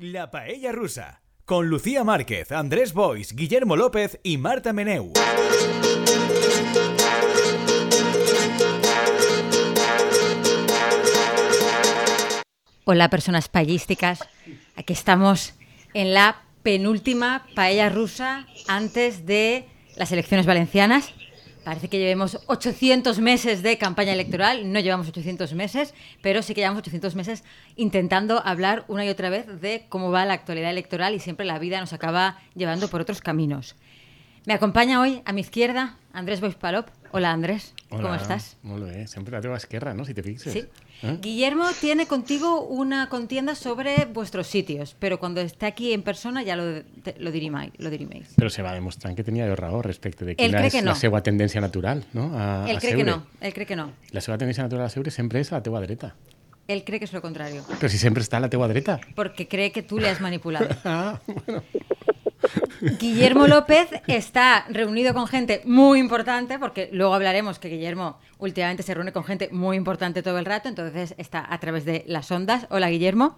[0.00, 5.12] La Paella Rusa, con Lucía Márquez, Andrés Bois, Guillermo López y Marta Meneu.
[12.84, 14.20] Hola personas paellísticas,
[14.76, 15.54] aquí estamos
[15.94, 21.12] en la penúltima paella rusa antes de las elecciones valencianas.
[21.68, 25.92] Parece que llevemos 800 meses de campaña electoral, no llevamos 800 meses,
[26.22, 27.44] pero sí que llevamos 800 meses
[27.76, 31.58] intentando hablar una y otra vez de cómo va la actualidad electoral y siempre la
[31.58, 33.76] vida nos acaba llevando por otros caminos.
[34.48, 36.88] Me acompaña hoy a mi izquierda Andrés Boispalop.
[37.12, 38.56] Hola Andrés, ¿cómo Hola, estás?
[38.62, 40.54] Molt bé, sempre la teva esquerra, no?, si te fixes.
[40.54, 40.64] Sí.
[41.02, 41.18] Eh?
[41.20, 46.56] Guillermo tiene contigo una contienda sobre vuestros sitios, pero cuando esté aquí en persona ya
[46.56, 48.32] lo, te- lo, dirimáis, lo diriméis.
[48.40, 50.94] Però se va demostrant que tenia jo raó respecte de quina cree és que no.
[50.94, 53.90] la seva tendència natural, no?, a, Él a cree que no, él cree que no.
[54.16, 56.14] La seva tendència natural a seure sempre és a la teua dreta.
[56.68, 58.96] Él cree que es lo contrario, Però si sempre està a la teua dreta.
[59.14, 60.72] porque cree que tú le has manipulado.
[60.88, 61.60] Ah, bueno.
[63.00, 68.94] Guillermo López está reunido con gente muy importante, porque luego hablaremos que Guillermo últimamente se
[68.94, 72.66] reúne con gente muy importante todo el rato, entonces está a través de las ondas.
[72.70, 73.36] Hola Guillermo.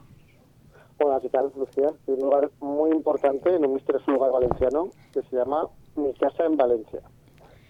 [0.98, 1.86] Hola, ¿qué tal, Lucía?
[1.86, 6.44] Es un lugar muy importante en un misterioso lugar valenciano que se llama Mi Casa
[6.44, 7.00] en Valencia.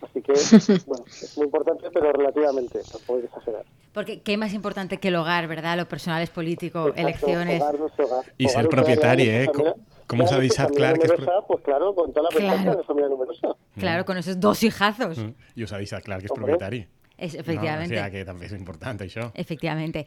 [0.02, 0.32] Así que,
[0.86, 3.64] bueno, es muy importante, pero relativamente, tampoco hay que exagerar.
[3.92, 5.76] Porque qué más importante que el hogar, ¿verdad?
[5.76, 7.62] Lo personal es político, Exacto, elecciones.
[7.62, 8.24] hogar, nuestro hogar.
[8.38, 9.46] Y ser Hogar, propietari, nuestra eh?
[9.54, 9.74] familia-
[10.10, 10.42] ¿cómo claro,
[10.74, 12.46] clar que numerosa, Pues claro, con toda la Claro.
[12.46, 13.48] presencia de la familia numerosa.
[13.78, 15.18] Claro, con esos dos hijazos.
[15.18, 15.30] Mm.
[15.54, 16.52] I us ha deixat clar que és Hombre.
[16.52, 16.88] propietari.
[17.16, 17.94] Es, No, efectivamente.
[17.94, 19.30] o sea que també és important, això.
[19.34, 20.06] Efectivamente.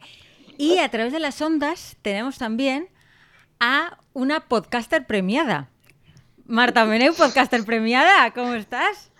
[0.58, 2.88] Y a través de las ondas tenemos también
[3.60, 5.68] a una podcaster premiada.
[6.46, 9.10] Marta Meneu, podcaster premiada, ¿cómo estás?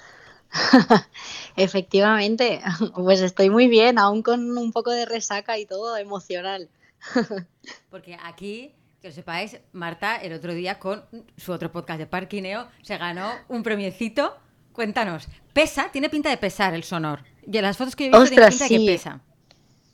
[1.57, 2.61] Efectivamente,
[2.95, 6.69] pues estoy muy bien, aún con un poco de resaca y todo emocional.
[7.91, 8.73] Porque aquí,
[9.05, 11.05] que lo sepáis, Marta el otro día con
[11.37, 14.35] su otro podcast de Parquineo se ganó un premiecito.
[14.73, 17.23] Cuéntanos, pesa, tiene pinta de pesar el sonor.
[17.47, 18.87] Y en las fotos que yo he visto tiene Ostras, pinta de que sí.
[18.87, 19.21] pesa.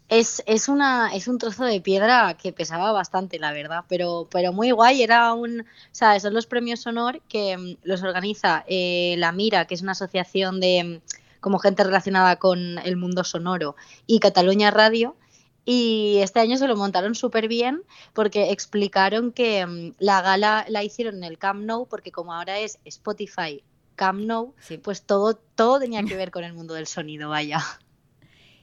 [0.08, 4.52] Es, es, una, es un trozo de piedra que pesaba bastante, la verdad, pero, pero
[4.52, 5.02] muy guay.
[5.02, 9.64] Era un, o sea, son los premios Honor que mm, los organiza eh, La Mira,
[9.64, 13.74] que es una asociación de mm, como gente relacionada con el mundo sonoro,
[14.06, 15.16] y Cataluña Radio.
[15.64, 17.82] Y este año se lo montaron súper bien
[18.12, 22.58] porque explicaron que mm, la gala la hicieron en el Camp Nou porque como ahora
[22.58, 23.62] es Spotify
[23.94, 24.78] Camp Nou, Sí.
[24.78, 27.60] pues todo, todo tenía que ver con el mundo del sonido, vaya.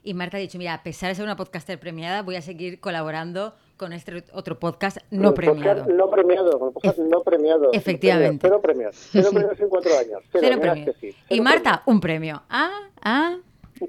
[0.03, 2.79] Y Marta ha dicho, mira, a pesar de ser una podcaster premiada, voy a seguir
[2.79, 5.85] colaborando con este otro podcast no podcast premiado.
[5.93, 7.69] No premiado, con podcast no premiado.
[7.73, 8.47] Efectivamente.
[8.47, 8.95] Cero premios.
[9.11, 10.23] Cero premios en cuatro años.
[10.31, 10.95] Cero, premios.
[11.29, 12.41] Y Marta, un premio.
[12.49, 13.37] Ah, ah,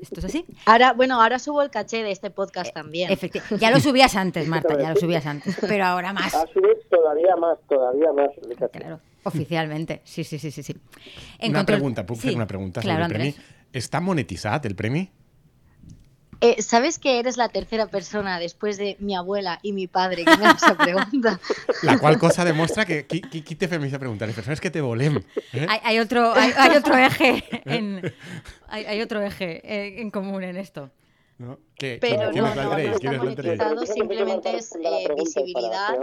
[0.00, 0.44] esto es así.
[0.66, 3.10] Ahora, bueno, ahora subo el caché de este podcast también.
[3.10, 6.34] Efecti- ya lo subías antes, Marta, ya lo subías antes, pero ahora más.
[6.34, 8.30] A subir todavía más, todavía más.
[8.72, 10.00] Claro, oficialmente.
[10.04, 10.62] Sí, sí, sí, sí.
[10.62, 10.74] sí.
[11.38, 13.34] En Una control- pregunta, Sí, fer una pregunta claro, sobre el premi?
[13.36, 13.84] Andrés.
[13.84, 15.10] Està monetitzat, el premi?
[16.40, 20.36] Eh, ¿Sabes que eres la tercera persona después de mi abuela y mi padre que
[20.36, 21.40] me hace esa pregunta?
[21.82, 24.26] La qual cosa demostra que qui, qui, qui té fem aquesta pregunta?
[24.26, 25.18] Les persones que te volem.
[25.52, 25.66] Eh?
[25.68, 28.14] Hay, hay otro, hay, hay otro eje en,
[28.68, 30.90] hay, hay otro eje eh, en común en esto.
[31.38, 31.58] No?
[31.74, 35.96] Que, Pero ¿quién no, no, no está simplemente es eh, visibilidad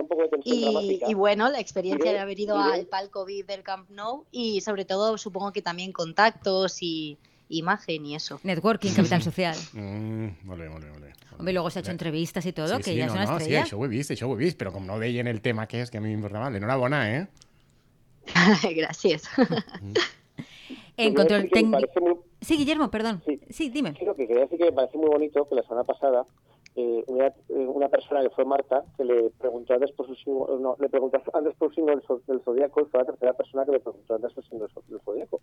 [0.46, 4.62] y, y bueno, la experiencia de haber ido al palco VIP del Camp Nou y
[4.62, 7.18] sobre todo supongo que también contactos y
[7.50, 8.40] imagen y eso.
[8.44, 9.56] Networking, capital social.
[9.74, 11.14] Mm, bé, molt bé.
[11.38, 13.26] Hombre, luego se ha hecho entrevistas y todo, sí, que sí, ya no, es una
[13.26, 13.66] no, estrella.
[13.66, 16.02] Sí, he ho he vist, però com no deien el tema que és, que a
[16.02, 17.28] mi m'importava, l'enhorabona, eh?
[18.76, 19.30] Gracias.
[20.98, 22.24] En Quería control decir que me técnico.
[22.40, 23.22] Sí, Guillermo, perdón.
[23.26, 23.42] Sí.
[23.50, 23.96] Sí, dime.
[24.00, 26.26] Sí, lo que quería decir que me parece muy bonito que la semana pasada
[26.76, 27.34] eh, una, eh,
[27.68, 31.22] una persona que fue Marta que le preguntó antes por su signo, no, le preguntó
[31.34, 34.16] antes por su signo del, del zodiaco y fue la tercera persona que le preguntó
[34.16, 35.42] antes por su signo del, zo- del zodiaco.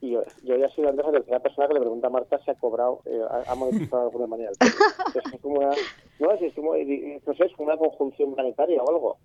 [0.00, 2.38] Y yo, yo ya he sido antes la tercera persona que le pregunta a Marta
[2.38, 4.50] si ha cobrado, eh, ha, monetizado de alguna manera.
[4.50, 4.80] Entonces,
[5.34, 5.74] es como una,
[6.18, 9.18] no, es como, no sé, es como una conjunción planetaria o algo.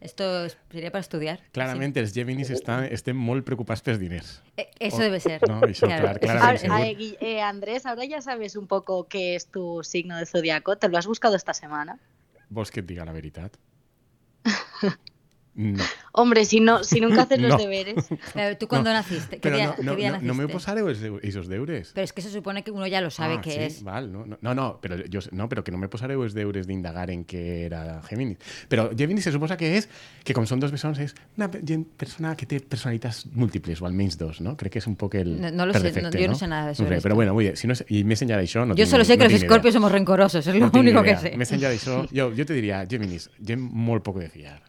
[0.00, 1.40] Esto es- sería para estudiar.
[1.52, 4.40] Clarament els Geminis estan, estem molt preocupats pels diners.
[4.40, 4.52] Sí.
[4.56, 5.46] Eh, Eso debe ser.
[5.46, 9.46] No, eso, claro, Ahora- sí, eh, eh, Andrés, ahora ya sabes un poco qué es
[9.48, 10.76] tu signo de zodiaco.
[10.76, 11.98] ¿Te lo has buscado esta semana?
[12.48, 13.56] Vols que et diga la veritat?
[15.54, 15.84] No.
[16.12, 17.56] Hombre, si no, si nunca haces los No.
[17.58, 18.08] deberes.
[18.58, 19.38] ¿Tú cuándo naciste?
[19.38, 20.80] ¿Qué día, no, qué no, día no, no me naciste?
[20.80, 21.92] els deu- esos deures.
[21.94, 23.58] Pero es que se supone que uno ya lo sabe ah, que sí?
[23.60, 23.82] es.
[23.84, 26.66] Val, no, no, no, no, però, jo, no, però que no me posareu els deures
[26.66, 28.38] d'indagar en què era Géminis.
[28.68, 29.88] Però Géminis se suposa que és,
[30.24, 34.40] que com són dos bessons, és una persona que té personalitats múltiples, o almenys dos,
[34.40, 34.56] no?
[34.56, 35.36] Crec que és un poc el...
[35.40, 37.14] No- no lo sé, defecte, no- no sé nada de No sé, però esto.
[37.14, 38.66] bueno, dir, si no, sé- i més enllà d'això...
[38.66, 41.16] No Yo solo sé que no los escorpios somos rencorosos, es lo No único que
[41.16, 41.36] sé.
[41.36, 44.60] Més enllà d'això, jo, jo te diria, Géminis, gent molt poc de fiar.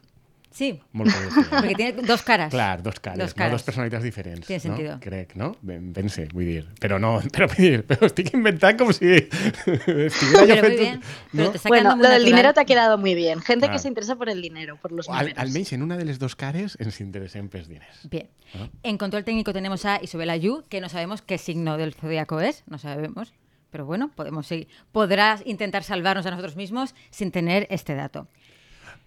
[0.51, 1.29] Sí, Molt ser.
[1.49, 2.49] porque tiene dos caras.
[2.51, 3.51] Clar, dos cares, Dos cares.
[3.51, 3.55] no?
[3.55, 4.45] dos personalitats diferents.
[4.47, 4.93] Tiene sentido.
[4.95, 4.99] No?
[4.99, 5.55] Crec, no?
[5.61, 6.65] Ben, pense, vull dir.
[6.79, 10.79] Però no, però, vull dir, però estic inventant com si estiguera jo Pero muy fent...
[10.79, 11.01] bien.
[11.33, 11.53] No?
[11.67, 13.39] Bueno, lo del dinero te ha quedado muy bien.
[13.41, 13.71] Gente Ah.
[13.71, 15.37] que se interesa por el dinero, por los Al, números.
[15.39, 18.09] almenys en una de les dos cares ens interessem pels diners.
[18.09, 18.27] Bien.
[18.53, 18.67] Ah.
[18.83, 22.63] En control técnico tenemos a Isabela Yu, que no sabemos qué signo del zodiaco es,
[22.67, 23.33] no sabemos.
[23.69, 24.67] Pero bueno, podemos seguir.
[24.91, 28.27] Podrás intentar salvarnos a nosotros mismos sin tener este dato.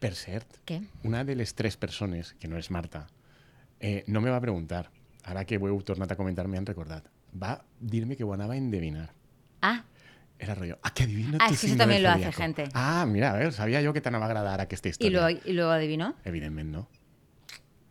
[0.04, 0.82] Per cert, Què?
[1.08, 3.06] una de les tres persones, que no és Marta,
[3.80, 4.90] eh, no me va preguntar,
[5.24, 8.60] ara que ho heu tornat a comentar m'han recordat, va dir-me que ho anava a
[8.60, 9.06] endevinar.
[9.62, 9.78] Ah,
[10.36, 12.32] Era rollo, ah, que adivino Ah, tu es que eso signo también del lo hace
[12.32, 12.42] zodiaco.
[12.42, 12.68] gente.
[12.74, 15.20] Ah, mira, a ver, sabia jo que t'anava a agradar y història.
[15.22, 16.16] lo, y lo adivinó.
[16.24, 16.88] Evidentment no.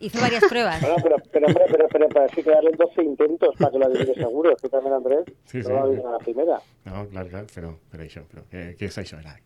[0.05, 0.81] Hizo varias pruebas.
[0.81, 3.85] Bueno, pero, pero, hombre, pero, pero, pero sí que darle 12 intentos para que lo
[3.85, 4.55] adivine seguro.
[4.61, 5.69] Tú también, Andrés, Sí, no sí.
[5.69, 6.61] lo adivina a la primera.
[6.85, 9.19] No, clar, clar, però, però això, però què, què és això?
[9.19, 9.37] Era,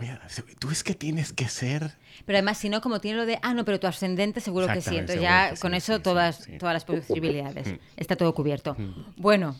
[0.00, 0.18] Mira,
[0.58, 1.92] tú es que tienes que ser...
[2.24, 4.80] Pero además, si no, como tiene lo de, ah, no, pero tu ascendente seguro que
[4.80, 4.96] sí.
[4.96, 6.58] Entonces ya sí, con eso sí, todas, sí, sí.
[6.58, 7.66] todas las posibilidades.
[7.72, 7.78] Mm.
[7.98, 8.76] Está todo cubierto.
[9.16, 9.56] Bueno,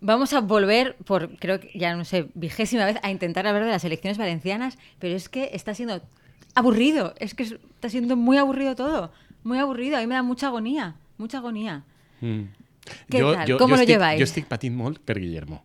[0.00, 3.72] vamos a volver por, creo que ya no sé, vigésima vez a intentar hablar de
[3.72, 6.00] las elecciones valencianas, pero es que está siendo
[6.54, 7.12] aburrido.
[7.18, 9.12] Es que es- está siendo muy aburrido todo.
[9.44, 9.96] Muy aburrido.
[9.96, 10.94] A me da mucha agonía.
[11.18, 11.82] Mucha agonía.
[12.20, 12.42] Mm.
[13.08, 13.54] Què tal?
[13.60, 14.20] Com ho estic, llevais?
[14.20, 15.60] Jo estic patint molt per Guillermo.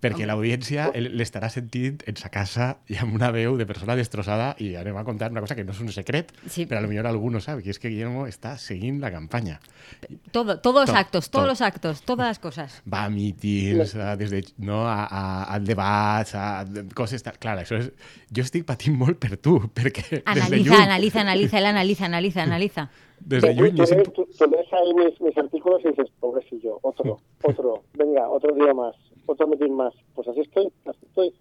[0.00, 4.52] Perquè l'audiència ell- l'estarà sentint en sa casa i amb una veu de persona destrossada
[4.62, 6.66] i anem a contar una cosa que no és un secret, Sí.
[6.66, 9.58] però a lo millor algú no sabe, que és que Guillermo està seguint la campanya.
[10.30, 12.82] Todo, todos los To- actos, todos to- los actos, todas las cosas.
[12.92, 17.22] Va a mítings, a, des de, no, a, a, a debats, a coses...
[17.22, 17.38] Tal.
[17.38, 17.90] Clar, això és...
[18.30, 20.82] Jo estic patint molt per tu, perquè des de Analiza, lluny...
[20.84, 22.88] analiza, analiza, él analiza, analiza, analiza.
[23.18, 27.18] Des de Tú- lluny tú- tú lees ahí mis, mis artículos y dices, pobrecillo, otro,
[27.42, 28.94] otro, venga, otro día más,
[29.32, 29.94] otro meeting más.
[30.14, 31.34] Pues así estoy, así estoy.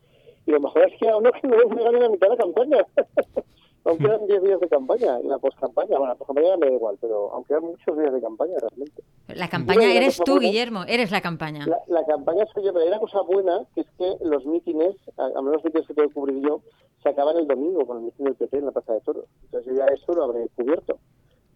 [0.45, 2.86] Y lo mejor es que aún no me gané la mitad de la campaña.
[3.86, 5.98] aún quedan 10 días de campaña y la postcampaña.
[5.98, 9.04] Bueno, la postcampaña me da igual, pero aún quedan muchos días de campaña realmente.
[9.28, 10.48] La campaña eres tú, buena.
[10.48, 11.66] Guillermo, eres la campaña.
[11.66, 14.95] La, la campaña soy yo, pero hay una cosa buena, que es que los mítines,
[15.18, 16.62] a, a menos los mítines que tengo que cubrir yo,
[17.01, 19.25] se acaban el domingo con el mitin del PP en la Plaza de Toros.
[19.44, 21.00] Entonces yo ya eso lo habré cubierto.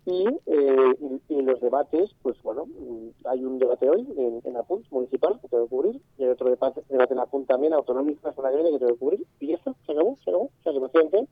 [0.06, 0.95] Y, eh,
[1.30, 5.39] y, y los debates, pues bueno, mm, hay un debate hoy en, en Apunt municipal
[5.42, 8.50] que tengo que cubrir, y hay otro debate, debate en Apunt también autonómico la semana
[8.56, 10.45] que viene que tengo que cubrir, y ya está, se acabó, se acabó.
[10.45, 11.27] O sea que prácticamente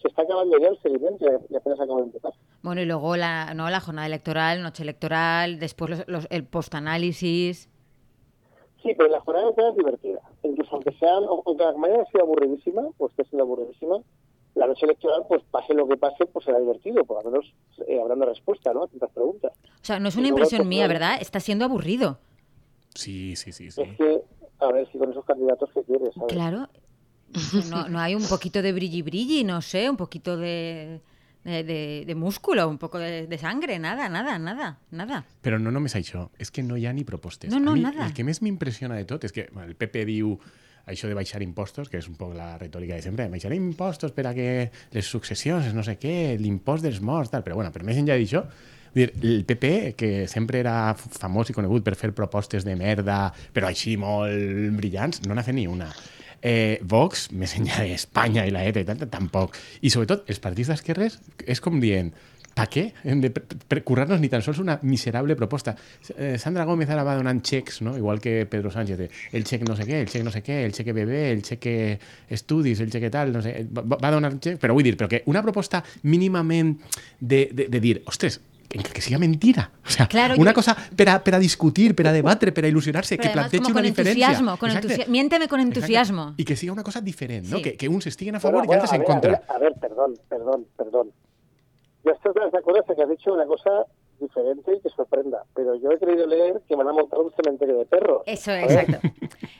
[0.00, 2.32] se está acabando ya el seguimiento y apenas acaba de empezar.
[2.62, 3.68] Bueno, y luego la, ¿no?
[3.68, 7.68] la jornada electoral, noche electoral, después los- los- el postanálisis.
[8.82, 10.20] Sí, pero la jornada electoral es divertida.
[10.42, 13.96] Incluso aunque sean, aunque la haya sido aburridísima, pues esté siendo aburridísima,
[14.56, 17.52] la noche electoral, pues pase lo que pase, pues será divertido, por lo menos
[17.86, 18.84] eh, habrá una respuesta, ¿no?
[18.84, 19.52] A tantas preguntas.
[19.64, 20.88] O sea, no es una impresión otro mía.
[20.88, 21.18] ¿verdad?
[21.20, 22.18] Está siendo aburrido.
[22.94, 23.82] Sí, sí, sí, sí.
[23.82, 24.20] Es que,
[24.60, 26.32] a ver, si con esos candidatos que quieres, ¿sabes?
[26.32, 26.68] Claro.
[27.70, 31.00] No, no hay un poquito de brilli brilli, no sé, un poquito de,
[31.44, 35.24] de, de- de músculo, un poco de, de sangre, nada, nada, nada, nada.
[35.42, 37.50] Però no només això, és que no ha ni propostes.
[37.52, 38.06] No, no, mi, nada.
[38.06, 40.38] El que més m'impressiona de tot és que bueno, el PP diu
[40.86, 44.28] això de baixar impostos, que és un poc la retòrica de sempre, baixar impostos per
[44.30, 44.48] a que
[44.94, 48.44] les successions, no sé què, l'impost dels morts, tal, però bueno, per més enllà d'això,
[48.96, 53.70] dir, el PP, que sempre era famós i conegut per fer propostes de merda, però
[53.70, 55.90] així molt brillants, no n'ha fet ni una.
[56.46, 59.56] Eh, Vox, més enllà d'Espanya i la ETA i tal, tampoc.
[59.82, 61.18] I sobretot, els partits d'esquerres
[61.48, 62.12] és com dient
[62.56, 62.94] ¿Para qué?
[63.04, 65.76] De currar-nos ni tan sols una miserable proposta.
[66.16, 67.92] Eh, Sandra Gómez ara va donant xecs, no?
[67.98, 70.62] igual que Pedro Sánchez, de el xec no sé què, el xec no sé què,
[70.64, 71.66] el xec bebé, el xec
[72.32, 75.20] estudis, el xec tal, no sé, va, va donant xecs, però vull dir, però que
[75.28, 76.78] una proposta mínimament
[77.20, 78.40] de, de, de dir, ostres,
[78.72, 79.68] que, que siga mentira.
[79.84, 82.64] O sea, Claro, una yo- cosa per a, per a discutir, per a debatre, per
[82.64, 84.96] a il·lusionar-se, Pero que como una con entusiasmo, con Exacte.
[85.04, 85.80] entusi- miénteme con Exacte.
[85.80, 86.32] entusiasmo.
[86.38, 87.58] I que siga una cosa diferent, no?
[87.58, 87.62] Sí.
[87.64, 89.32] Que, que uns estiguen a favor Bueno, bueno, altres en a ver, contra.
[89.36, 91.08] A ver, a ver, perdón, perdón, perdón.
[92.06, 93.84] Yo estoy de acuerdo en que has dicho una cosa
[94.20, 97.78] diferente y que sorprenda, pero yo he querido leer que van a montar un cementerio
[97.78, 98.22] de perros.
[98.26, 99.08] Eso, ver, exacto.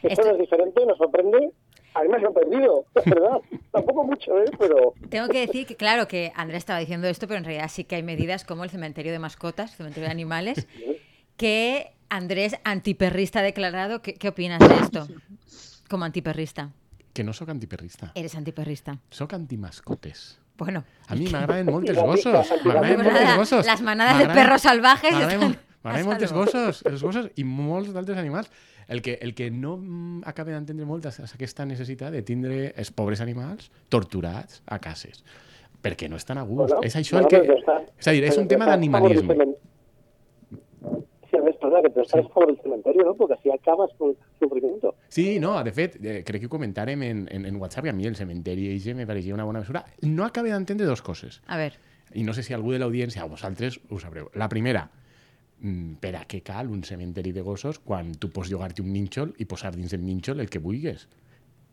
[0.05, 1.51] Esto- no es diferente, nos sorprende.
[1.95, 3.41] A mí me ha sorprendido, es verdad.
[3.73, 4.45] Tampoco mucho, ¿eh?
[4.59, 7.83] Pero Tengo que decir que, claro, que Andrés estaba diciendo esto, pero en realidad sí
[7.85, 10.69] que hay medidas como el cementerio de mascotas, cementerio de animales,
[11.37, 15.09] que Andrés, antiperrista declarado, ¿qué, qué opinas de esto?
[15.91, 16.71] Como antiperrista.
[17.13, 18.13] Que no sóc antiperrista.
[18.15, 18.99] Eres antiperrista.
[19.11, 20.39] Sóc antimascotes.
[20.59, 20.85] Bueno.
[21.09, 22.65] A mi m'agraden molt els Antiga- gossos.
[22.65, 23.67] M'agraden Pues molt els nada, gossos.
[23.67, 26.45] las manadas de perros salvajes M'agraden están m'agraden a molt els salvo.
[26.45, 28.51] gossos, els gossos i molts d'altres animals.
[28.89, 32.93] El que, el que no mm, acaba d'entendre molt és, aquesta necessitat de tindre els
[32.95, 35.25] pobres animals torturats a cases.
[35.83, 36.71] Perquè no estan a gust.
[36.73, 37.41] Bueno, és això el que...
[37.99, 39.35] és a dir, és un tema d'animalisme.
[41.37, 43.15] Sí, a ver, perdona, que te estás a favor del cementerio, ¿no?
[43.15, 44.95] Porque así acabas con el sufrimiento.
[45.09, 47.97] Sí, no, de fet, eh, crec que ho comentàrem en, en, en WhatsApp i a
[47.97, 49.85] mi el cementeri i me pareixia una bona mesura.
[50.03, 51.43] No acaba d'entendre dos coses.
[51.47, 51.77] A ver.
[52.15, 54.31] i no sé si algú de l'audiència o vosaltres ho sabreu.
[54.35, 54.89] La primera,
[55.61, 59.35] mm, per a què cal un cementeri de gossos quan tu pots llogar-te un nínxol
[59.39, 61.09] i posar dins el nínxol el que vulguis?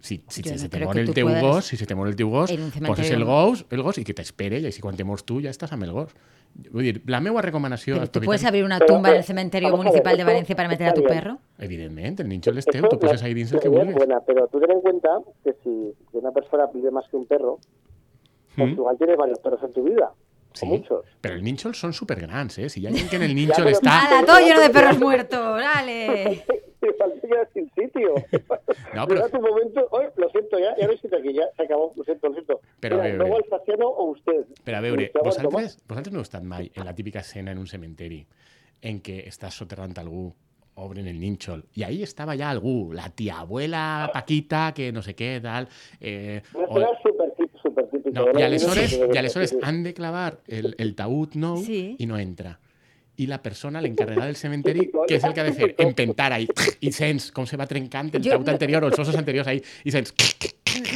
[0.04, 2.10] Si, si no se te que el tu teu puedas- gos, si se te mor
[2.10, 2.52] el teu gos,
[2.86, 5.48] poses el gos, el gos i que t'espere i així quan te mors tu ja
[5.50, 6.12] estàs amb el gos.
[6.76, 8.02] Vull dir, la meva recomanació...
[8.02, 10.94] Als tú puedes abrir una tumba en el cementerio municipal de Valencia para meter a
[10.94, 11.40] tu perro.
[11.58, 13.96] Evidentment, el nínxol és teu, tu poses ahí dins el que vulguis.
[13.96, 15.10] buena, pero tú ten en cuenta
[15.44, 17.58] que si una persona pide más que un perro,
[18.58, 18.74] pues Mm.
[18.74, 20.12] igual tienes varios perros en tu vida,
[20.60, 21.06] Sí, muchos.
[21.22, 22.70] però el nínxol són supergrans, eh?
[22.70, 23.34] Si ha gent que en el
[23.66, 24.00] pero- està...
[24.08, 25.58] ¡Hala, todo lleno de perros muertos!
[25.60, 26.44] ¡Dale!
[27.54, 28.14] Sin sitio.
[28.94, 31.64] No, pero- Llega tu momento, Oye, lo siento, ya, ya no estoy aquí, ya se
[31.64, 32.62] acabó, lo siento, lo siento.
[32.80, 34.46] Pero, Mira, a ver, luego a el Faciano o usted.
[34.64, 37.66] Però a veure, vosaltres, vosaltres no heu estat mai en la típica escena en un
[37.68, 38.22] cementeri
[38.82, 40.28] en què estàs soterrant algú,
[40.76, 45.14] obren el nínxol, i ahí estava ja algú, la tia abuela Paquita, que no sé
[45.16, 45.68] què, tal...
[46.02, 47.60] Eh, o- escena súper típico.
[47.64, 48.40] Super típico, no, ¿no?
[48.40, 49.58] i aleshores sí, sí.
[49.62, 51.96] han de clavar el, el taüt nou Sí.
[52.00, 52.60] i no entra.
[53.16, 55.76] I la persona, l'encarregada del cementeri, què és el que ha de fer?
[55.86, 56.48] Empentar ahí,
[56.82, 59.62] i sents com se va trencant el taüt no- anterior o els ossos anteriors ahí,
[59.86, 60.16] i sents...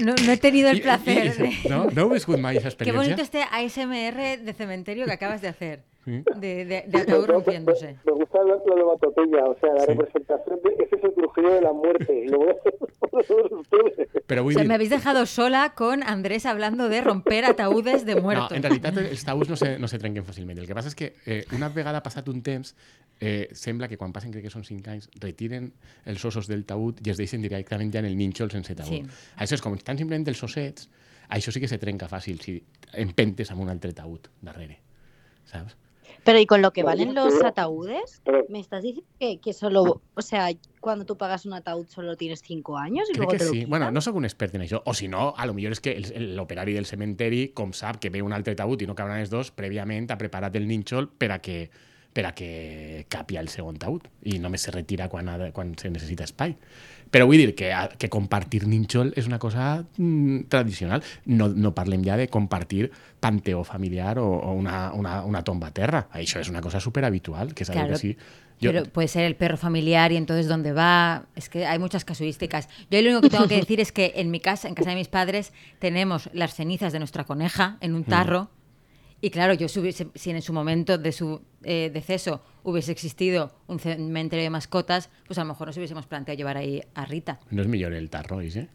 [0.01, 1.69] No, no he tenido el placer i- de...
[1.69, 3.13] no, no heu viscut mai aquesta Qué experiència?
[3.13, 5.83] bonito este ASMR de cementerio que acabas de hacer.
[6.07, 6.23] Sí.
[6.39, 7.97] De, de, de ataúd rompiéndose.
[8.05, 9.87] Me gusta la, la levatopeya, o sea, la Sí.
[9.91, 12.25] representación de ese es el crujido de la muerte.
[12.29, 12.73] Lo voy a hacer
[13.11, 14.07] por todos ustedes.
[14.25, 18.05] Però O vull sea, dir, me habéis dejado sola con Andrés hablando de romper ataúdes
[18.05, 18.51] de muertos.
[18.51, 20.57] No, en realitat els taüts no se, no se trenquen fàcilment.
[20.63, 22.71] El que passa és que eh, una vegada passat un temps,
[23.19, 25.73] eh, sembla que quan passen, crec que són 5 anys, retiren
[26.05, 28.87] els ossos del taüt i es deixen directament ja en el nínxol sense taüt.
[28.87, 29.03] Sí.
[29.43, 30.87] Això és com estan simplement els ossets,
[31.27, 32.61] això sí que se trenca fàcil si
[32.95, 34.79] empentes amb un altre taüt darrere.
[35.47, 35.75] Saps?
[36.23, 38.21] Pero ¿y con lo que valen los ataúdes?
[38.49, 40.49] ¿Me estás diciendo que, que solo, o sea,
[40.81, 43.51] cuando tú pagas un ataúd solo tienes cinco años y Crec luego que te lo
[43.51, 43.55] sí.
[43.59, 43.69] quitan?
[43.69, 44.81] Bueno, no un expert en això.
[44.85, 47.97] O si no, a lo millor és que el- el- l'operari del cementeri, com sap
[47.97, 51.07] que ve un altre taüt i no cabran els dos, prèviament ha preparat el nínxol
[51.09, 51.69] per a que
[52.17, 55.91] per a que capia el segon taüt i només se retira quan, ha quan se
[55.91, 56.55] necessita espai.
[57.11, 61.05] Però vull dir que, que compartir nínxol és una cosa mm, tradicional.
[61.25, 65.75] No, no parlem ja de compartir panteó familiar o, o una, una, una tomba a
[65.75, 66.07] terra.
[66.13, 68.17] Això és una cosa superhabitual, que és algo Claro, que sí.
[68.59, 71.25] Jo, Pero puede ser el perro familiar y entonces dónde va.
[71.35, 72.69] Es que hay muchas casuísticas.
[72.89, 74.95] Yo lo único que tengo que decir es que en mi casa, en casa de
[74.95, 78.49] mis padres, tenemos las cenizas de nuestra coneja en un tarro.
[79.19, 83.51] Y claro, yo si, hubiese- si en su momento de su eh, deceso hubiese existido
[83.67, 87.39] un cementerio de mascotas, pues a lo mejor nos hubiésemos planteado llevar ahí a Rita.
[87.49, 88.67] no és millor el tarro, eh?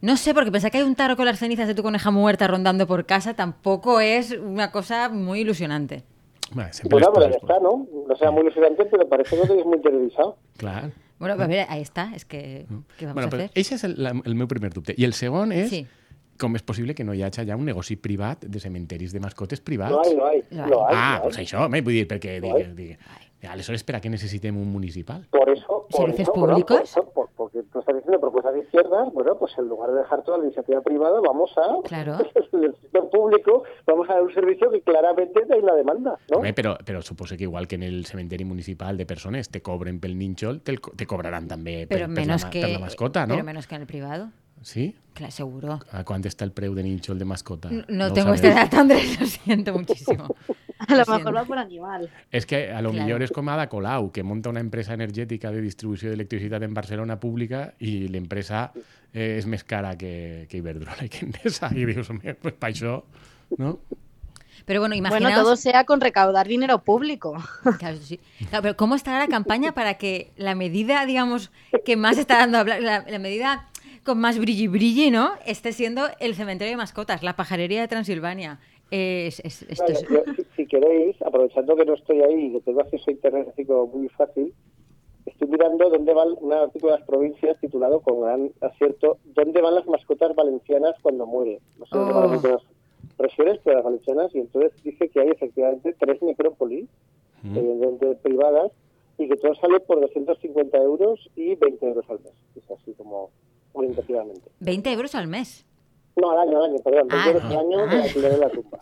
[0.00, 2.46] No sé, porque pensar que hay un tarro con las cenizas de tu coneja muerta
[2.46, 6.04] rondando por casa tampoco es una cosa muy ilusionante.
[6.52, 7.86] Bueno, Bueno, pero ya está, ¿no?
[8.06, 10.36] No sea muy ilusionante, pero parece que lo tenéis muy interiorizado.
[10.58, 10.92] Clar.
[11.18, 12.66] Bueno, a ver, ahí está, es que
[12.98, 13.50] ¿qué vamos bueno, a hacer?
[13.54, 14.94] Eixe és el, la, el meu primer dubte.
[14.98, 15.86] I el segon és Sí.
[16.38, 19.60] Com és possible que no hi hagi ja un negoci privat de cementeris de mascotes
[19.60, 19.90] privats?
[19.92, 20.42] No hay, no hay.
[20.50, 20.70] Lo hay.
[20.70, 21.22] Lo hay, ah, hay.
[21.28, 22.40] doncs això, home, vull dir, perquè...
[22.40, 22.74] Lo Digue, hay.
[22.74, 22.98] digue,
[23.44, 25.26] aleshores, per a què necessitem un municipal?
[25.30, 26.76] Por eso, por ¿Servicios eso, bueno, públicos?
[26.78, 29.98] por eso, por- porque tú estás diciendo propuestas de izquierdas, bueno, pues en lugar de
[29.98, 32.16] dejar toda la iniciativa privada, vamos a, Claro.
[32.52, 36.38] en el sector público, vamos a dar un servicio que claramente hay la demanda, ¿no?
[36.38, 40.00] Home, però, però suposo que igual que en el cementeri municipal de persones te cobren
[40.00, 42.78] pel nínxol, te, te cobraran també per, Pero per, la, menos ma- que per la
[42.78, 43.34] mascota, no?
[43.34, 44.30] Pero menos que en el privado.
[44.64, 44.96] Sí?
[45.14, 45.78] Claro, seguro.
[45.92, 47.68] A quant està el preu de nínxol de mascota?
[47.86, 50.26] No, tengo este dato, Andrés, lo siento muchísimo.
[50.88, 51.32] A lo Lo mejor siento.
[51.32, 52.10] va por animal.
[52.32, 53.04] És que a lo Claro.
[53.06, 57.16] millor és com Ada Colau, que monta una empresa energètica de distribució d'electricitat en Barcelona
[57.20, 58.72] pública i l'empresa
[59.14, 61.70] eh, és més cara que, que Iberdrola i que Endesa.
[61.72, 62.98] I dius, home, pues pa això,
[63.56, 63.78] no?
[64.66, 65.42] Pero bueno, Bueno, imaginaos...
[65.44, 67.36] todo sea con recaudar dinero público.
[67.78, 68.18] Claro, sí.
[68.50, 71.50] Claro, pero ¿cómo estará la campaña para que la medida, digamos,
[71.84, 73.68] que más está dando a hablar, la, la medida
[74.04, 75.30] con más brilli brilli, ¿no?
[75.46, 78.60] Esté siendo el cementerio de mascotas, la pajarería de Transilvania.
[78.90, 82.52] Es, es- esto Vale, es- yo, si, si queréis, aprovechando que no estoy ahí y
[82.52, 84.52] que tengo acceso a internet así como muy fácil,
[85.26, 89.74] estoy mirando dónde van un artículo de las provincias titulado con gran acierto ¿Dónde van
[89.74, 91.58] las mascotas valencianas cuando mueren?
[91.78, 92.32] No sé dónde van Oh.
[92.32, 92.62] las otras
[93.18, 96.88] regiones, pero las valencianas, y entonces dice que hay efectivamente tres necrópolis,
[97.42, 97.56] Mm.
[97.58, 98.72] evidentemente privadas,
[99.18, 102.32] y que todo sale por 250 euros y 20 euros al mes.
[102.56, 103.30] Es así como
[103.74, 104.50] orientativamente.
[104.60, 105.66] 20 euros al mes.
[106.16, 108.28] No, al año, al año, perdón, 20 Ah, euros al año de ah.
[108.30, 108.78] de la tumba.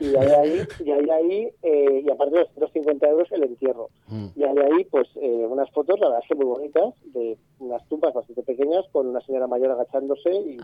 [0.00, 3.88] Y hay ahí, y hay ahí eh, y aparte de los 250 euros el entierro.
[4.08, 4.26] Mm.
[4.34, 7.86] Y hay ahí, pues, eh, unas fotos, la verdad es que muy bonitas, de unas
[7.88, 10.58] tumbas bastante pequeñas, con una señora mayor agachándose y,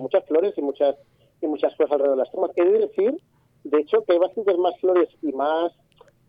[0.00, 0.96] muchas flores y muchas
[1.40, 2.50] y muchas cosas alrededor de las tumbas.
[2.56, 3.16] He de decir,
[3.62, 5.72] de hecho, que hay bastantes más flores y más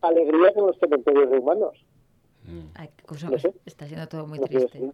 [0.01, 1.83] alegría que en los cementerios de humanos.
[2.45, 2.67] Mm.
[2.75, 3.53] Ay, qué cosa- No sé.
[3.65, 4.91] Está siendo todo muy No triste.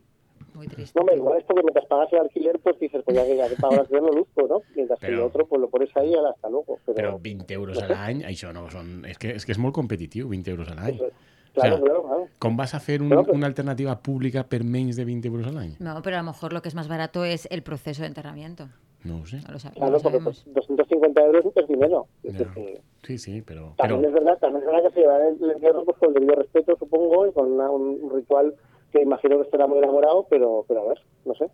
[0.53, 0.99] Muy triste.
[0.99, 3.47] No, me igual esto que mientras pagas el alquiler, pues dices, pues ya que, ya
[3.49, 4.61] que pago el alquiler lo luzco, ¿no?
[4.75, 6.77] Mientras que Pero- el otro, pues lo pones ahí y hasta luego.
[6.85, 9.05] Pero, Però 20 euros a l'any, això no són...
[9.05, 10.97] És que, és que és molt competitiu, 20 euros a l'any.
[10.97, 11.13] pues,
[11.53, 12.27] claro, o sea, claro, claro.
[12.39, 15.51] Com vas a fer un, que- una alternativa pública per menys de 20 euros a
[15.51, 15.75] l'any?
[15.79, 18.67] No, pero a lo mejor lo que es más barato es el proceso de enterramiento.
[19.03, 19.37] No sé.
[19.47, 22.07] No lo, sab- no Claro, lo porque pues, 250 euros es dinero.
[22.23, 23.73] Es que Sí, sí, però...
[23.77, 26.15] También però es verdad, también es verdad que se lleva el entierro pues, con el
[26.15, 28.53] debido respeto, supongo, y con una- un, un ritual
[28.91, 31.49] que imagino que estará muy elaborado, pero, pero a ver, no sé.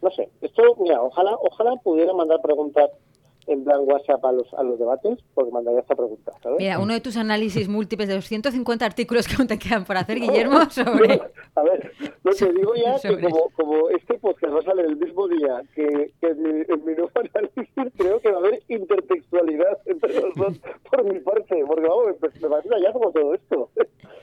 [0.00, 0.28] No sé.
[0.40, 2.90] Esto, mira, ojalá, ojalá pudiera mandar preguntas
[3.46, 6.58] en plan WhatsApp a los, a los debates, porque mandaría esta pregunta, ¿sabes?
[6.58, 9.96] Mira, uno de tus análisis múltiples de los 150 artículos que aún te quedan por
[9.96, 11.20] hacer, Guillermo, sobre...
[11.54, 14.84] A ver, lo que digo ya que Sobre como, como este podcast va a salir
[14.86, 18.40] el mismo día que, que en, mi, en mi nuevo análisis, creo que va a
[18.40, 23.10] haber intertextualidad entre los dos por mi parte, porque vamos, me, me parece un hallazgo
[23.12, 23.70] todo esto.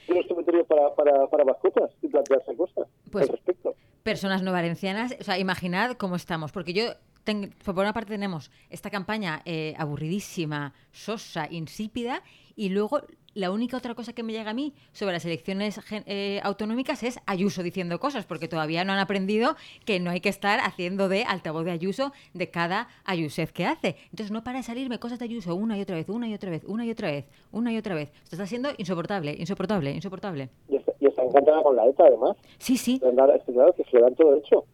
[0.07, 3.75] Los cementerios para, para, para mascotas y plantearse cosas Pues- al respecto.
[4.03, 5.15] personas no valencianas.
[5.19, 6.51] O sea, imaginad cómo estamos.
[6.51, 6.83] Porque yo,
[7.29, 12.23] ten- por una parte, tenemos esta campaña eh, aburridísima, sosa, insípida,
[12.55, 13.01] y luego
[13.35, 17.19] la única otra cosa que me llega a mí sobre las elecciones eh, autonómicas es
[17.27, 19.55] Ayuso diciendo cosas, porque todavía no han aprendido
[19.85, 23.95] que no hay que estar haciendo de altavoz de Ayuso de cada Ayusez que hace.
[24.05, 26.49] Entonces no para de salirme cosas de Ayuso una y otra vez, una y otra
[26.49, 28.09] vez, una y otra vez, una y otra vez.
[28.23, 30.49] Esto está siendo insoportable, insoportable, insoportable.
[30.67, 32.35] Y está, y está encantada con la ETA, además.
[32.57, 32.99] Sí, sí.
[32.99, 33.33] Claro,
[33.75, 34.65] que se le dan todo hecho.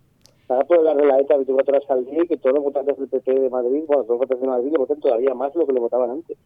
[0.47, 2.97] Ahora puede hablar de la ETA 24 horas al día y que todos los votantes
[2.97, 5.59] del PP de Madrid, bueno, todos los votantes de Madrid le voten todavía más de
[5.59, 6.37] lo que le votaban antes.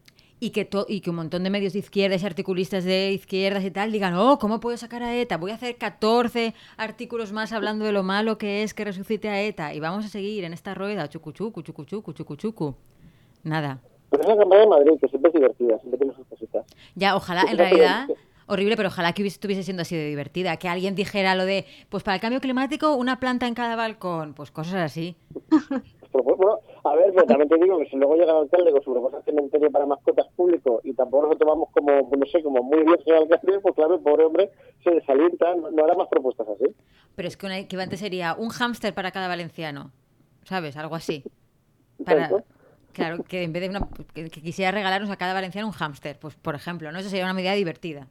[0.42, 3.62] y que, to- y que un montón de medios de izquierdas y articulistas de izquierdas
[3.62, 5.36] y tal digan, oh, ¿cómo puedo sacar a ETA?
[5.36, 9.42] Voy a hacer 14 artículos más hablando de lo malo que es que resucite a
[9.42, 12.74] ETA y vamos a seguir en esta rueda, chucu chucu, chucu chucu, chucu chucu.
[13.44, 13.80] Nada.
[14.08, 16.66] Pero es la campaña de Madrid, que siempre es divertida, siempre tiene sus cositas.
[16.94, 18.08] Ya, ojalá, en realidad,
[18.50, 20.56] horrible, pero ojalá que estuviese siendo así de divertida.
[20.56, 24.34] Que alguien dijera lo de, pues para el cambio climático, una planta en cada balcón,
[24.34, 25.16] pues cosas así.
[26.12, 28.82] Pero, bueno, a ver, pero también te digo que si luego llega el alcalde con
[28.82, 32.42] su propuesta de cementerio para mascotas público y tampoco nos lo tomamos como, no sé,
[32.42, 34.50] como muy bien señor alcalde, pues claro, el pobre hombre
[34.82, 36.64] se desalienta, no, hará más propuestas así.
[37.14, 39.92] Pero es que un equivalente sería un hámster para cada valenciano,
[40.42, 40.76] ¿sabes?
[40.76, 41.22] Algo así.
[42.04, 42.30] Para,
[42.92, 46.34] claro, que en vez de una, que quisiera regalarnos a cada valenciano un hámster, pues
[46.34, 46.98] por ejemplo, ¿no?
[46.98, 48.08] Eso sería una medida divertida.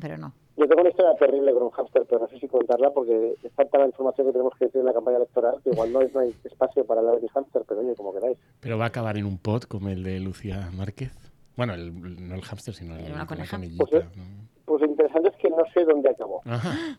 [0.00, 0.32] Pero no.
[0.56, 3.52] Yo tengo una historia terrible con un hámster, pero no sé si contarla porque es
[3.52, 6.10] tanta la información que tenemos que decir en la campaña electoral que igual no, hay-
[6.14, 8.38] no hay espacio para hablar de mi hámster, pero oye, como queráis.
[8.62, 11.12] Però va acabar en un pot com el de Lucía Márquez.
[11.56, 11.92] Bueno, el,
[12.28, 13.58] no el hámster, sino el, Era una la coneja.
[13.58, 13.98] Pues, conejita.
[13.98, 14.48] eh, ¿no?
[14.64, 16.42] Pues lo interesante es que no sé dónde acabó.
[16.44, 16.98] Ajá.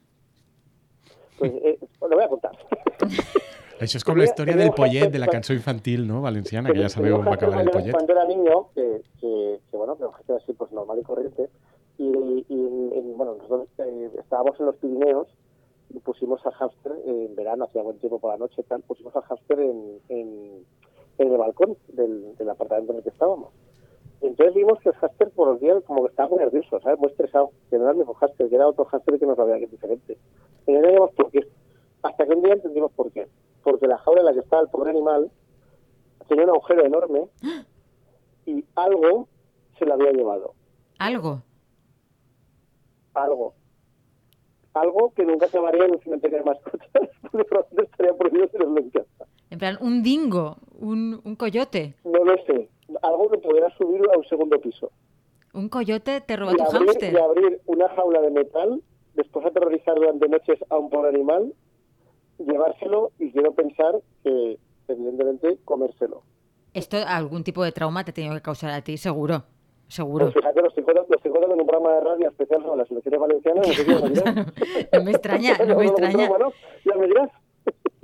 [1.40, 2.52] Pues eh, lo voy a contar.
[3.78, 6.90] Això és com la història del pollet de la cançó infantil, no?, valenciana, que ja
[6.90, 7.92] sabeu on va acabar el pollet.
[7.94, 11.46] Cuando era niño, que, que, que, bueno, que hámster así, pues normal y corriente,
[11.98, 12.66] y, y
[12.98, 15.28] en- bueno, nosotros eh, estábamos en los Pirineos
[15.90, 19.24] y pusimos al hámster en verano, hacía buen tiempo por la noche, tal, pusimos al
[19.24, 20.66] hámster en, en,
[21.18, 23.50] el balcón del, apartamento en el que estábamos.
[24.22, 27.00] Entonces vimos que el hámster por los días como que estaba muy nervioso, ¿sabes?
[27.00, 29.60] Muy estresado, que no era el mismo hámster, que era otro hámster que nos había
[29.60, 30.18] que diferente.
[30.66, 31.48] Y no sabíamos por qué.
[32.04, 33.28] Hasta que un día entendimos por qué.
[33.64, 35.32] Porque la jaula en la que estaba el pobre animal
[36.28, 37.28] tenía un agujero enorme
[38.46, 39.28] y algo
[39.78, 40.54] se lo había llevado.
[41.00, 41.44] Algo.
[43.18, 43.54] Algo.
[44.74, 46.88] Algo que nunca acabaría en un cementerio de mascotas,
[47.32, 49.26] porque probablemente estaría prohibido en casa.
[49.50, 51.96] En plan, un dingo, un, un coyote.
[52.04, 52.70] No lo sé.
[53.02, 54.92] Algo que pudiera subir a un segundo piso.
[55.54, 57.14] Un coyote te roba Y tu abrir, hámster.
[57.14, 58.84] y abrir una jaula de metal,
[59.16, 61.54] después aterrorizar durante noches a un pobre animal,
[62.38, 66.22] llevárselo y quiero pensar que, evidentemente, comérselo.
[66.74, 69.44] Esto algún tipo de trauma te ha tenido que causar a ti, seguro.
[69.88, 70.26] Seguro.
[70.26, 72.78] Pues fíjate, lo estoy contando, lo estoy contando en un programa de radio especial sobre
[72.78, 73.68] las elecciones valencianas.
[73.68, 76.28] No sé me extraña, no me extraña.
[76.28, 76.52] Bueno,
[76.86, 77.30] ya me dirás.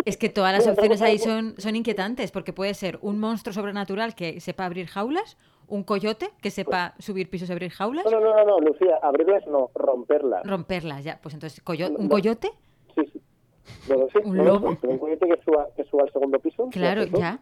[0.06, 4.15] Es que todas las opciones ahí son, son inquietantes, porque puede ser un monstruo sobrenatural
[4.15, 8.36] que sepa abrir jaulas, un coyote que sepa subir pisos y abrir jaulas, No, no,
[8.36, 10.43] no, no, Lucía, abrirlas no, romperlas.
[10.46, 11.19] romperlas ya.
[11.22, 11.62] Pues entonces,
[11.98, 12.50] ¿un coyote?
[12.96, 13.22] Sí, sí.
[14.26, 14.78] Un lobo.
[14.82, 16.69] pero Un coyote que suba, que suba al segundo piso.
[16.69, 17.39] Claro, pues, ya.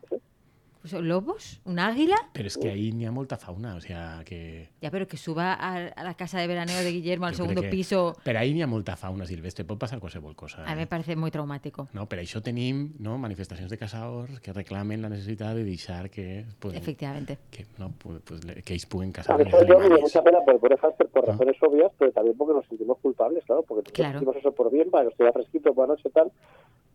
[0.81, 1.61] Pues, ¿Lobos?
[1.63, 2.15] ¿Un águila?
[2.33, 4.69] Però és que ahí n'hi ha molta fauna, o sea, que...
[4.81, 7.69] Ya, pero que suba a, a la casa de veraneo de Guillermo al segundo que-
[7.69, 8.15] piso.
[8.23, 10.63] Per ahí n'hi ha molta fauna silvestre, pot passar qualsevol cosa.
[10.65, 10.87] A mí me Eh?
[10.87, 11.87] parece muy traumático.
[11.93, 16.45] No, per això tenim no, manifestacions de caçadors que reclamen la necessitat de deixar que,
[16.57, 17.37] pues, Efectivamente.
[17.51, 20.01] que, no, pues, pues, que ells puguen A me dio animals.
[20.01, 21.33] mucha pena por el pobre hámster por Ah.
[21.33, 24.17] razones obvias, pero también porque nos sentimos culpables, claro, porque nosotros Claro.
[24.17, 26.31] hicimos eso por bien, para que estuviera fresquito por la noche y tal.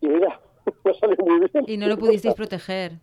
[0.01, 0.41] Y mira,
[0.83, 1.63] no salió muy bien.
[1.67, 2.99] Y no lo pudisteis proteger.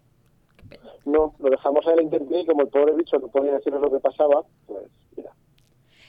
[1.05, 3.91] No, lo dejamos a la intemperie y como el pobre bicho no podía decirnos lo
[3.91, 4.85] que pasaba, pues
[5.17, 5.31] mira,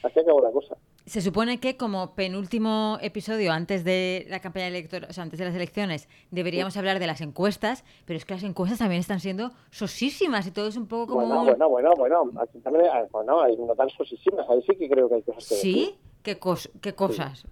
[0.02, 0.76] así acabó la cosa.
[1.04, 5.44] Se supone que como penúltimo episodio antes de la campaña electoral, o sea, antes de
[5.44, 9.52] las elecciones, deberíamos hablar de las encuestas, pero es que las encuestas también están siendo
[9.70, 11.26] sosísimas y todo es un poco como...
[11.44, 15.08] Bueno, bueno, bueno, bueno, aquí también, bueno, hay no tan sosísimas, ahí sí que creo
[15.08, 15.74] que hay cosas que decir.
[15.74, 15.94] ¿Sí?
[16.24, 17.44] ¿Qué, cos- qué cosas?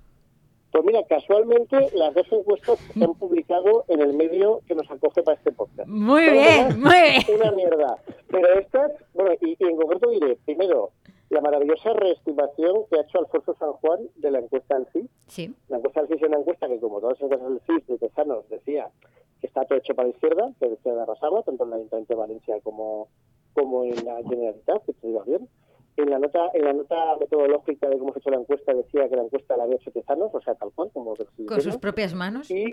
[0.74, 5.22] Pues mira, casualmente las dos encuestas se han publicado en el medio que nos acoge
[5.22, 5.88] para este podcast.
[5.88, 7.40] Muy Todas bien, muy bien.
[7.40, 7.98] Una mierda.
[8.28, 10.90] Pero estas, bueno, y, y en concreto diré, primero,
[11.30, 15.10] la maravillosa reestimación que ha hecho Alfonso San Juan de la encuesta del CIS.
[15.28, 15.54] Sí.
[15.68, 18.08] La encuesta del CIS es una encuesta que, como todas las encuestas del CIS, de
[18.08, 18.90] Tesanos, decía
[19.40, 22.14] que está todo hecho para la izquierda, que decía de arrasaba, tanto en el Ayuntamiento
[22.14, 23.06] de Valencia como,
[23.52, 25.48] como en la Generalitat, que te diga bien.
[25.96, 29.08] En la nota en la nota metodológica de cómo se ha hecho la encuesta decía
[29.08, 31.76] que la encuesta la había hecho Tesanos, o sea, tal cual, como que Con sus
[31.76, 32.50] propias manos.
[32.50, 32.64] y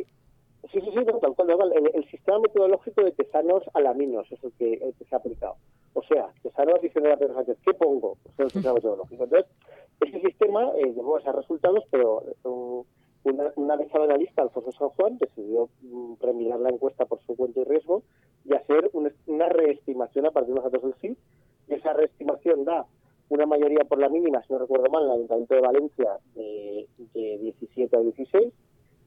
[0.72, 1.72] sí, sí, sí, no, tal cual.
[1.76, 5.56] El, el sistema metodológico de Tesanos alaminos es el que, el que se ha aplicado.
[5.94, 8.18] O sea, Tesanos diciendo a Pedro Sánchez, ¿qué pongo?
[8.24, 9.24] Pues es el sistema metodológico.
[9.26, 9.52] Entonces,
[10.00, 12.84] ese sistema eh, llevó a esos resultados, pero um,
[13.24, 15.70] una, una avezada analista, Alfonso San Juan, decidió
[16.22, 18.02] remirar la encuesta por su cuenta y riesgo
[18.46, 21.18] y hacer un- una reestimación a partir de los datos del CID.
[21.68, 22.86] Y esa reestimación da
[23.32, 26.88] una mayoría por la mínima, si no recuerdo mal, en el Ayuntamiento de Valencia de,
[27.14, 28.54] de 17 a 16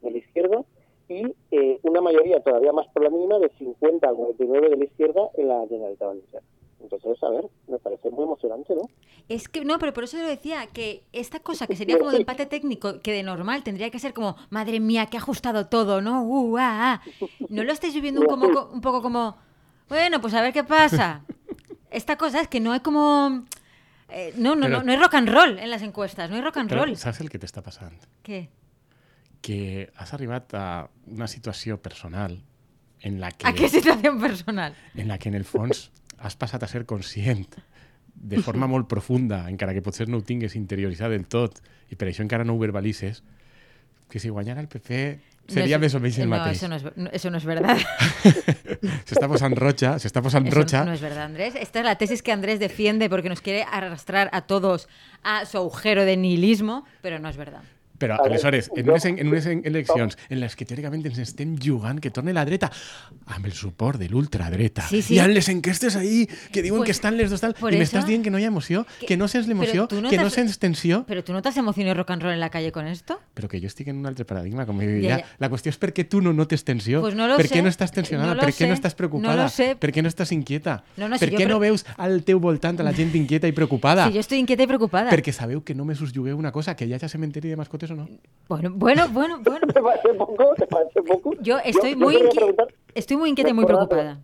[0.02, 0.64] de la izquierda
[1.08, 4.84] y eh, una mayoría todavía más por la mínima de 50 a 49 de la
[4.84, 6.46] izquierda en la Generalitat Valenciana.
[6.80, 8.82] Entonces, a ver, me parece muy emocionante, ¿no?
[9.28, 12.18] Es que no, pero por eso lo decía, que esta cosa que sería como de
[12.18, 16.02] empate técnico, que de normal tendría que ser como, madre mía, que ha ajustado todo,
[16.02, 16.24] ¿no?
[16.24, 17.26] Uh, ah, ah".
[17.48, 19.37] ¿No lo estáis viviendo un, como, un poco como,
[19.88, 21.24] bueno, pues a ver qué pasa?
[21.90, 23.44] Esta cosa es que no hay como...
[24.14, 26.42] eh, no, no, Pero- no, no hay rock and roll en las encuestas, no hay
[26.42, 26.96] rock and roll.
[26.96, 27.98] saps el que t'està passant?
[28.22, 28.48] ¿Qué?
[29.42, 32.38] Que has arribat a una situació personal
[33.00, 34.74] en la que, ¿A qué situación personal?
[34.94, 37.46] en la que en el fons has passat a ser conscient
[38.14, 41.59] de forma molt profunda, encara que potser no ho tingues interioritzat del tot,
[41.90, 43.22] i per això encara no ho verbalitzes,
[44.09, 46.57] que si guanyara el PP seria No, més o menys el no, mateix.
[46.62, 47.77] Eso no, es, no, eso no es verdad.
[49.05, 50.85] S'està posant roja, s'està posant Eso roja.
[50.85, 51.55] no es verdad, Andrés.
[51.55, 54.88] Esta es la tesis que Andrés defiende porque nos quiere arrastrar a todos
[55.23, 57.62] a su agujero de nihilismo, pero no es verdad.
[57.98, 62.00] Però, aleshores, en jo- unes, en unes eleccions en les que teòricament ens estem jugant
[62.02, 62.70] que torne la dreta
[63.26, 64.83] amb el suport de l'ultradreta.
[64.88, 65.14] Sí, sí.
[65.14, 68.04] Hi ha les enquestes ahí que diuen Pues, que estan les dos tal, i m'estàs
[68.04, 70.59] dient que no hi ha emoció, Que- que no sents l'emoció, no que no sents
[70.59, 73.20] tensió, ¿Pero tú no te has emocionado rock and roll en la calle con esto?
[73.35, 74.66] però que jo estic en un altre paradigma.
[74.66, 75.24] Com Ja, ja, ja.
[75.38, 77.54] La qüestió és per què tu no notes tensió, Pues no lo per sé.
[77.54, 79.76] què no estàs tensionada, No per què no estàs preocupada, No lo sé.
[79.76, 82.24] per què no estàs inquieta, No, no, si per jo què pre- no veus al
[82.24, 84.09] teu voltant a la gent inquieta i preocupada.
[84.09, 85.11] Sí, yo estoy inquieta y preocupada.
[85.11, 87.94] Perquè sabeu que només us jugueu una cosa, que hi hagi cementeri de mascotes o
[87.97, 88.09] no?
[88.49, 89.66] Bueno, bueno, bueno, bueno.
[89.73, 90.55] ¿Te parece poco?
[90.57, 91.33] ¿Te parece poco?
[91.40, 94.20] Yo estoy yo muy, quería inqui- preguntar, estoy muy inquieta y muy preocupada.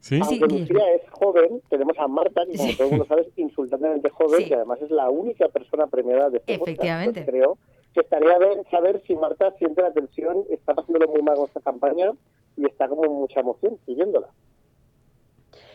[0.00, 0.20] Sí?
[0.28, 0.58] Sí, Aunque.
[0.60, 2.76] Lucía es joven, tenemos a Marta, que como Sí.
[2.76, 4.50] todo el mundo sabe es insultantemente joven, Sí.
[4.50, 6.68] y además es la única persona premiada de este podcast.
[6.68, 7.20] Efectivamente.
[7.20, 7.58] Entonces creo
[7.94, 11.60] que estaría bien saber si Marta siente la tensión, está pasándolo muy mal con esta
[11.60, 12.12] campaña
[12.56, 14.28] y está como mucha emoción siguiéndola.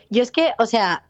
[0.08, 1.04] Yo es que, o sea,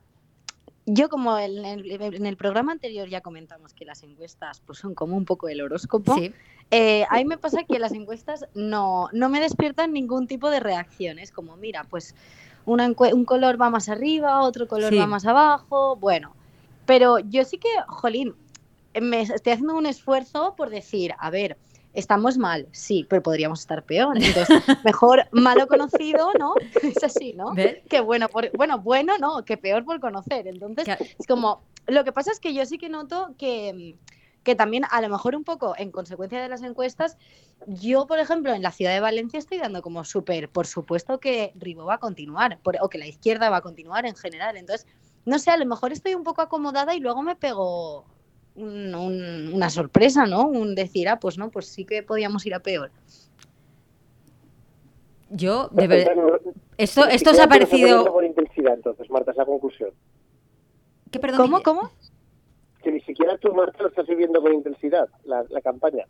[0.86, 4.94] yo como en el, en el programa anterior ya comentamos que las encuestas pues son
[4.94, 6.32] como un poco el horóscopo, Sí.
[6.70, 10.60] eh, a mí me pasa que las encuestas no, no me despiertan ningún tipo de
[10.60, 12.14] reacciones, como mira, pues
[12.64, 14.98] una un color va más arriba, otro color Sí.
[14.98, 16.34] va más abajo, bueno,
[16.86, 18.34] pero yo sí que, jolín,
[19.00, 21.56] me estoy haciendo un esfuerzo por decir, a ver,
[21.94, 24.48] estamos mal, sí, pero podríamos estar peor, entonces
[24.84, 26.54] mejor malo conocido, ¿no?
[26.82, 27.52] Es así, ¿no?
[27.54, 27.78] ¿Ves?
[27.88, 32.12] Que bueno, por, bueno, bueno, no, que peor por conocer, entonces es como, lo que
[32.12, 33.96] pasa es que yo sí que noto que,
[34.42, 37.16] que también a lo mejor un poco en consecuencia de las encuestas,
[37.66, 41.52] yo por ejemplo en la ciudad de Valencia estoy dando como súper, por supuesto que
[41.56, 44.86] Ribó va a continuar, por- o que la izquierda va a continuar en general, entonces,
[45.26, 48.06] no sé, a lo mejor estoy un poco acomodada y luego me pego
[48.54, 50.46] un- un- una sorpresa, ¿no?
[50.46, 52.90] Un decir, ah, pues no, pues sí que podíamos ir a peor.
[55.30, 56.12] Yo, de verdad,
[56.76, 58.04] esto, esto os ha parecido...
[58.12, 59.90] con intensidad, entonces, Marta, es la conclusión.
[61.10, 61.90] ¿Qué, perdón, ¿Cómo?
[62.82, 66.04] Que ni siquiera tú, Marta, lo estás viviendo con intensidad, la, la campaña.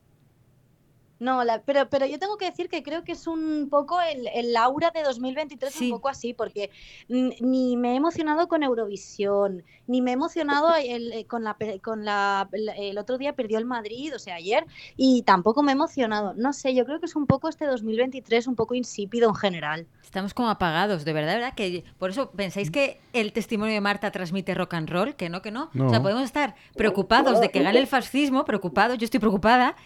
[1.23, 4.27] No, la- pero, pero yo tengo que decir que creo que es un poco el,
[4.35, 5.85] el aura de 2023, Sí.
[5.87, 6.71] un poco así, porque
[7.09, 11.57] mm, ni me he emocionado con Eurovisión, ni me he emocionado el- eh, con la,
[11.83, 15.71] con la, la- el otro día perdió el Madrid, o sea, ayer, y tampoco me
[15.73, 16.35] he emocionado.
[16.35, 19.87] No sé, yo creo que es un poco este 2023, un poco insípido en general.
[20.03, 21.55] Estamos como apagados, de verdad, ¿verdad?
[21.55, 25.41] Que por eso pensáis que el testimonio de Marta transmite rock and roll, que no,
[25.41, 25.71] que no.
[25.73, 25.87] No.
[25.87, 29.77] O sea, podemos estar preocupados de que gane el fascismo, preocupados, yo estoy preocupada,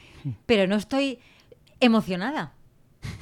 [0.46, 1.18] pero no estoy
[1.80, 2.52] emocionada.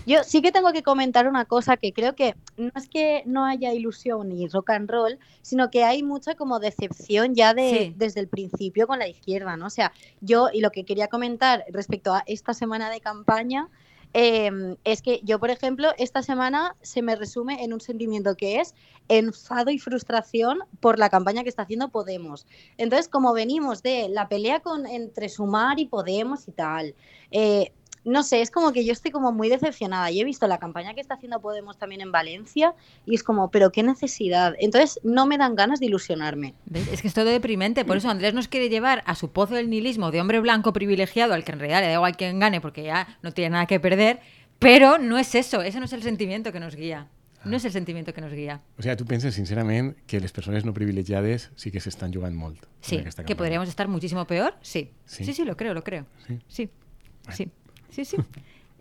[0.07, 3.45] Yo sí que tengo que comentar una cosa que creo que no es que no
[3.45, 7.95] haya ilusión ni rock and roll, sino que hay mucha como decepción ya de, Sí.
[7.97, 9.67] desde el principio con la izquierda, ¿no?
[9.67, 13.69] O sea, yo y lo que quería comentar respecto a esta semana de campaña
[14.15, 18.61] eh, es que yo, por ejemplo, esta semana se me resume en un sentimiento que
[18.61, 18.75] es
[19.09, 22.47] enfado y frustración por la campaña que está haciendo Podemos.
[22.79, 26.95] Entonces, como venimos de la pelea con entre Sumar y Podemos y tal,
[27.33, 27.73] eh,
[28.05, 30.11] no sé, es como que yo estoy como muy decepcionada.
[30.11, 32.75] Yo he visto la campaña que está haciendo Podemos también en Valencia
[33.07, 34.55] y es como, pero qué necesidad.
[34.59, 36.55] Entonces no me dan ganas de ilusionarme.
[36.67, 36.89] ¿Ves?
[36.89, 37.85] Es que es todo deprimente.
[37.85, 41.35] Por eso Andrés nos quiere llevar a su pozo del nihilismo de hombre blanco privilegiado,
[41.35, 43.81] al que en realidad le da igual quién gane porque ya no tiene nada que
[43.81, 44.21] perder.
[44.59, 47.09] Pero no es eso, ese no es el sentimiento que nos guía.
[47.45, 48.63] No es el sentimiento que nos guía.
[48.79, 52.65] O sea, tu penses sincerament que les persones no privilegiades sí que s'estan jugant molt.
[52.91, 54.55] en Sí, que podríamos estar muchísimo peor.
[54.63, 54.93] Sí.
[55.05, 55.25] Sí.
[55.25, 56.07] Sí, sí, lo creo, lo creo.
[56.27, 56.41] Sí.
[56.49, 56.71] Sí,
[57.29, 57.51] sí,
[57.95, 58.17] sí, sí.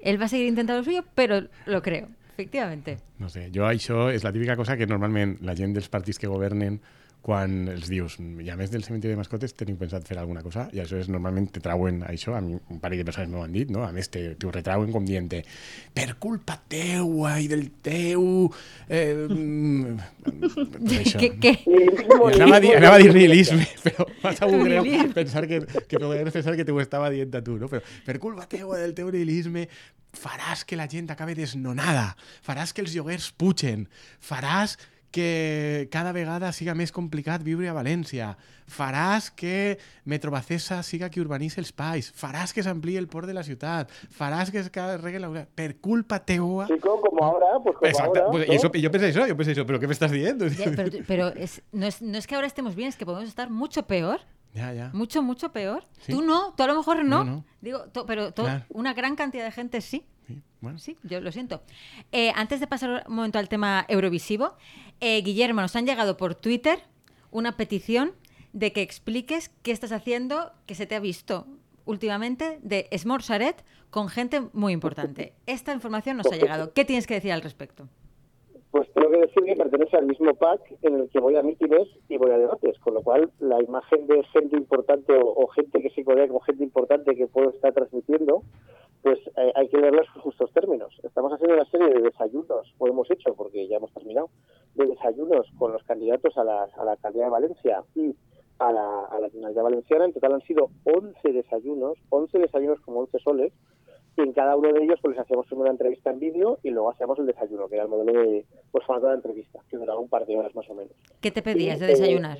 [0.01, 2.97] Él va a seguir intentando lo suyo, pero lo creo, efectivamente.
[3.19, 6.27] No sé, jo això és la típica cosa que normalment la gent dels partits que
[6.27, 6.81] governen
[7.23, 10.65] quan els dius, i a més del cementiri de mascotes teniu pensat fer alguna cosa,
[10.75, 13.55] i això és normalment te trauen això, a mi un parell de persones m'ho han
[13.55, 13.85] dit, no?
[13.87, 15.31] a més te- t'ho retrauen com dient
[15.95, 18.51] per culpa teua i del teu...
[18.89, 19.95] Eh, mm,
[20.99, 21.23] això.
[21.23, 25.99] Nihilismo, Anava a, dir, anava a dir nihilisme, però m'ha sabut greu pensar que, que
[26.03, 27.71] podries pensar que t'ho estava dient a tu, no?
[27.71, 29.69] Però per culpa teua del teu nihilisme
[30.13, 32.11] faràs que la gent acabe desnonada,
[32.45, 33.87] faràs que els lloguers pugen,
[34.21, 34.75] faràs
[35.13, 38.31] que cada vegada siga més complicat viure a València,
[38.65, 39.77] faràs que
[40.09, 44.49] Metrobacesa siga qui urbanitza els pais, faràs que s'ampliï el port de la ciutat, faràs
[44.51, 45.45] que es carregui la...
[45.53, 46.65] Per culpa teua...
[46.71, 48.31] Chico, como ahora, pues como Exacte, ahora.
[48.31, 48.53] pues, ¿no?
[48.53, 50.47] y eso, yo pensé eso, yo pensé eso, pero ¿qué me estás diciendo?
[50.47, 53.29] Ya, Pero, pero es, no, es, no es que ahora estemos bien, es que podemos
[53.29, 54.21] estar mucho peor.
[54.53, 54.89] Ya, ya.
[54.93, 55.87] Mucho, mucho peor.
[55.99, 56.11] Sí.
[56.11, 57.23] Tú no, tú a lo mejor no.
[57.23, 57.45] No, no.
[57.61, 58.65] Digo, to- pero to- Claro.
[58.69, 60.05] una gran cantidad de gente sí.
[60.27, 60.77] Sí, bueno.
[60.79, 61.63] Sí, yo lo siento.
[62.11, 64.55] Eh, antes de pasar un momento al tema Eurovisivo,
[64.99, 66.79] eh, Guillermo, nos han llegado por Twitter
[67.31, 68.13] una petición
[68.53, 71.47] de que expliques qué estás haciendo, que se te ha visto
[71.85, 75.33] últimamente de Smorsaret con gente muy importante.
[75.47, 76.73] Esta información nos ha llegado.
[76.73, 77.89] ¿Qué tienes que decir al respecto?
[78.73, 81.87] Pues tengo que decir que pertenece al mismo pack en el que voy a mítines
[82.09, 85.91] y voy a debates, con lo cual la imagen de gente importante o, gente que
[85.91, 88.41] se codea con gente importante que puedo estar transmitiendo,
[89.03, 90.91] pues eh, hay que verlo en sus justos términos.
[91.03, 94.31] Estamos haciendo una serie de desayunos, o hemos hecho, porque ya hemos terminado,
[94.73, 98.15] de desayunos con los candidatos a la, a la alcaldía de Valencia y
[98.57, 100.05] a la, a Valenciana.
[100.05, 103.53] En total han sido 11 desayunos, 11 desayunos como 11 soles,
[104.17, 106.91] y en cada uno de ellos pues les hacíamos una entrevista en vídeo y luego
[106.91, 110.09] hacíamos el desayuno, que era el modelo de pues, formato de entrevista, que duraba un
[110.09, 110.93] par de horas más o menos.
[111.21, 112.37] ¿Qué te pedías de eh, desayunar?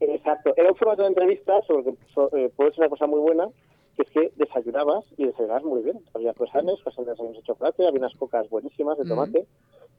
[0.00, 3.20] Exacto, era un formato de entrevista sobre que so- eh, puede ser una cosa muy
[3.20, 3.48] buena,
[3.96, 6.00] que es que desayunabas y desayunabas muy bien.
[6.14, 9.08] Había croissants, croissants de chocolate, había unas cocas buenísimas de Mm.
[9.08, 9.46] tomate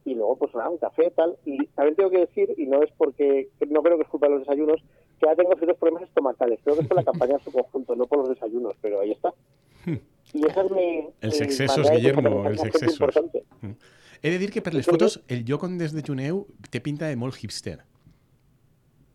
[0.06, 1.38] y luego pues nada, un café tal.
[1.46, 4.34] Y también tengo que decir, y no es porque, no creo que es culpa de
[4.34, 4.82] los desayunos,
[5.20, 6.60] que ahora tengo ciertos problemas estomacales.
[6.64, 9.12] Creo que es por la campaña en su conjunto, no por los desayunos, pero ahí
[9.12, 9.34] está.
[10.34, 11.10] Y esa es mi...
[11.22, 12.94] Manera de Guillermo, gente excessos.
[12.94, 13.44] importante.
[14.24, 17.36] He de dir que per les fotos el lloc on desdejuneu té pinta de molt
[17.36, 17.82] hipster.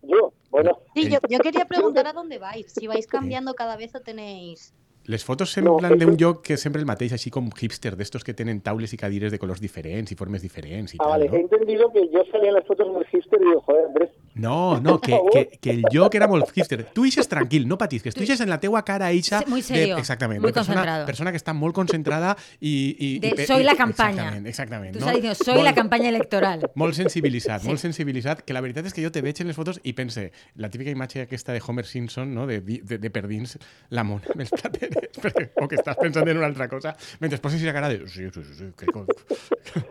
[0.03, 3.94] Yo, bueno, Sí, yo, yo quería preguntar a dónde vais, si vais cambiando cada vez
[3.94, 4.74] o tenéis...
[5.09, 7.97] Les fotos No, semblen és d'un que- lloc que sempre el mateix, així com hipster,
[7.97, 11.11] d'estos que tenen taules i cadires de colors diferents i formes diferents i ah, tal,
[11.16, 11.37] vale, he no?
[11.49, 15.01] entendido que yo salía en las fotos muy hipster y digo, joder, Andrés, No, no,
[15.01, 16.85] que, que, que el lloc era molt hipster.
[16.94, 18.14] Tu ixes tranquil, no patisques.
[18.14, 19.42] Tu ixes en la teua cara eixa...
[19.49, 20.40] Muy serio, De, exactament.
[20.40, 21.07] muy de persona, concentrado.
[21.07, 22.94] persona que està molt concentrada i...
[23.01, 24.29] i De i soy la campaña.
[24.29, 24.92] Exactament, exactament.
[24.92, 25.07] Tú no?
[25.07, 26.71] estás diciendo, soy Molt- la campaña electoral.
[26.77, 27.66] Molt sensibilitzat, Sí.
[27.68, 30.31] molt sensibilitzat, que la veritat és que jo te veig en les fotos i pense,
[30.55, 32.47] la típica imatge aquesta de Homer Simpson, no?
[32.47, 33.57] de, de, de per dins
[33.90, 34.98] la mona amb els platerets,
[35.63, 38.07] o que estàs pensant en una altra cosa, mentre poses la cara de...
[38.09, 38.87] Sí, sí, sí, sí, que,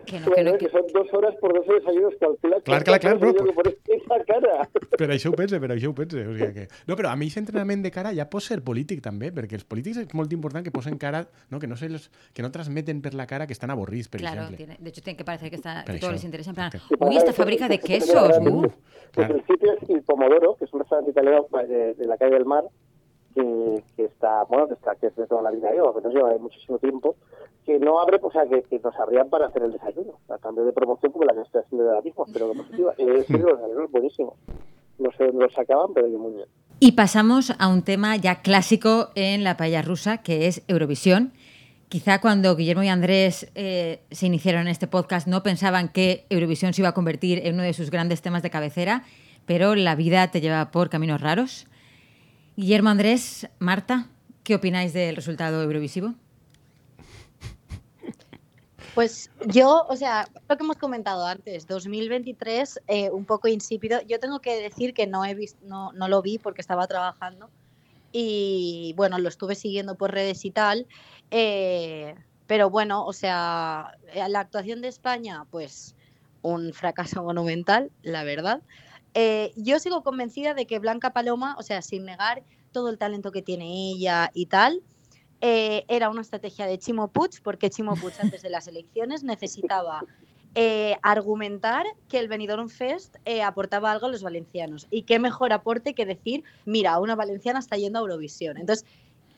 [0.06, 2.60] Que no, que no, que- que son dos horas por 12 desayunos, calcula.
[2.62, 3.32] Clar, clar, clar, pero...
[3.32, 4.68] però- pones esa cara.
[4.98, 6.18] per això ho pense, per això ho pense.
[6.26, 6.68] O sigui que...
[6.86, 9.64] No, però a mi aquest entrenament de cara ja pot ser polític també, perquè els
[9.68, 11.58] polítics és molt important que posen cara, no?
[11.60, 14.42] que, no se los, que no transmeten per la cara que estan avorrits, per Claro,
[14.48, 14.56] exemple.
[14.64, 16.50] tiene- de hecho tiene que parecer que, está, Per que todo les interesa.
[16.50, 18.38] En plan, uy, esta fábrica de quesos.
[18.40, 18.62] uh".
[19.12, 19.36] Pues Claro.
[19.36, 22.44] el sitio es Il Pomodoro, que es un restaurante italiano de, de la calle del
[22.44, 22.64] Mar,
[23.38, 26.12] que, que está, bueno, que está, que es de toda la vida, yo, que nos
[26.12, 27.16] lleva muchísimo tiempo,
[27.64, 30.64] que no abre, o sea, que, que nos abrían para hacer el desayuno, a cambio
[30.64, 32.94] de promoción como la que estoy haciendo ahora mismo, pero que positiva.
[32.98, 34.34] Eh, serio, los desayunos buenísimos.
[34.98, 36.48] No sé dónde los sacaban, pero muy bien.
[36.80, 41.32] Y pasamos a un tema ya clásico en la paella rusa, que es Eurovisión.
[41.88, 46.74] Quizá cuando Guillermo y Andrés eh, se iniciaron en este podcast no pensaban que Eurovisión
[46.74, 49.04] se iba a convertir en uno de sus grandes temas de cabecera,
[49.46, 51.66] pero la vida te lleva por caminos raros.
[52.58, 54.08] Guillermo, Andrés, Marta,
[54.42, 56.14] ¿qué opináis del resultado eurovisivo?
[58.96, 64.00] Pues yo, o sea, lo que hemos comentado antes, 2023, eh, un poco insípido.
[64.08, 67.48] Yo tengo que decir que no he visto, no, lo vi porque estaba trabajando
[68.10, 70.88] y bueno, lo estuve siguiendo por redes y tal.
[71.30, 72.16] eh,
[72.48, 75.94] pero bueno, o sea, la actuación de España, pues
[76.42, 78.62] un fracaso monumental, la verdad.
[79.14, 82.42] Eh, yo sigo convencida de que Blanca Paloma, o sea, sin negar
[82.72, 84.82] todo el talento que tiene ella y tal,
[85.40, 90.02] eh, era una estrategia de Chimo Puig, porque Chimo Puig antes de las elecciones necesitaba
[90.54, 94.86] eh, argumentar que el Benidorm Fest eh, aportaba algo a los valencianos.
[94.90, 98.56] Y qué mejor aporte que decir, mira, una valenciana está yendo a Eurovisión.
[98.56, 98.86] Entonces,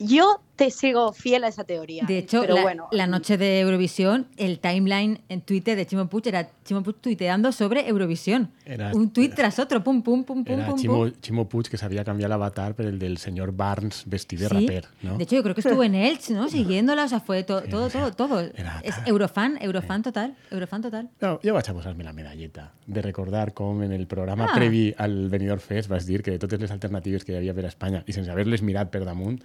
[0.00, 2.04] yo te sigo fiel a esa teoría.
[2.06, 6.06] De hecho, pero la, bueno, la noche de Eurovisión, el timeline en Twitter de Chimo
[6.08, 8.50] Puig era Chimo Puig tuiteando sobre Eurovisión.
[8.66, 11.12] Era- un tuit tras otro, pum, pum, pum, pum, Era pum, Chimo, pum.
[11.22, 14.66] Chimo Puig que sabía cambiar el avatar por el del señor Barnes vestido de Sí.
[14.66, 15.16] raper, ¿no?
[15.16, 16.48] De hecho, yo creo que estuvo en Elche, ¿no?
[16.50, 18.40] Siguiéndola, o sea, fue to- todo, todo, todo.
[18.40, 18.96] Era Es.
[19.06, 21.08] Eurofan, Eurofan total, Eurofan total.
[21.22, 24.54] No, jo vaig a posar-me la medalleta de recordar com en el programa Ah.
[24.54, 27.64] previ al Benidorm Fest vas dir que de totes les alternatives que hi havia per
[27.64, 29.40] a Espanya i sense haver-les mirat per damunt,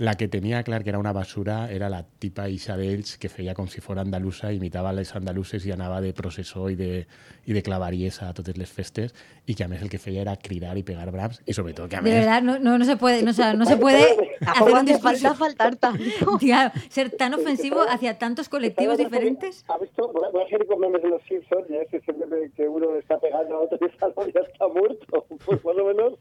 [0.00, 3.52] la que tenia clar que era una basura era la tipa Isa d'ells que feia
[3.52, 7.02] com si fos andalusa, imitava les andaluses i anava de processó i de,
[7.44, 9.12] i de clavaries a totes les festes
[9.44, 11.98] i que a més el que feia era cridar i pegar brams i sobretot que
[11.98, 14.06] a De més verdad, no, no, no se puede, no, o sea, no se puede
[14.40, 16.00] hacer un falta faltar tanto.
[16.88, 19.64] Ser tan ofensivo hacia tantos colectivos diferentes.
[19.68, 20.10] ¿Ha visto?
[20.12, 23.54] Voy a, seguir con memes de los Simpsons, ya que siempre que uno está pegando
[23.56, 25.26] a otro y el ya está muerto.
[25.44, 26.14] Pues más o menos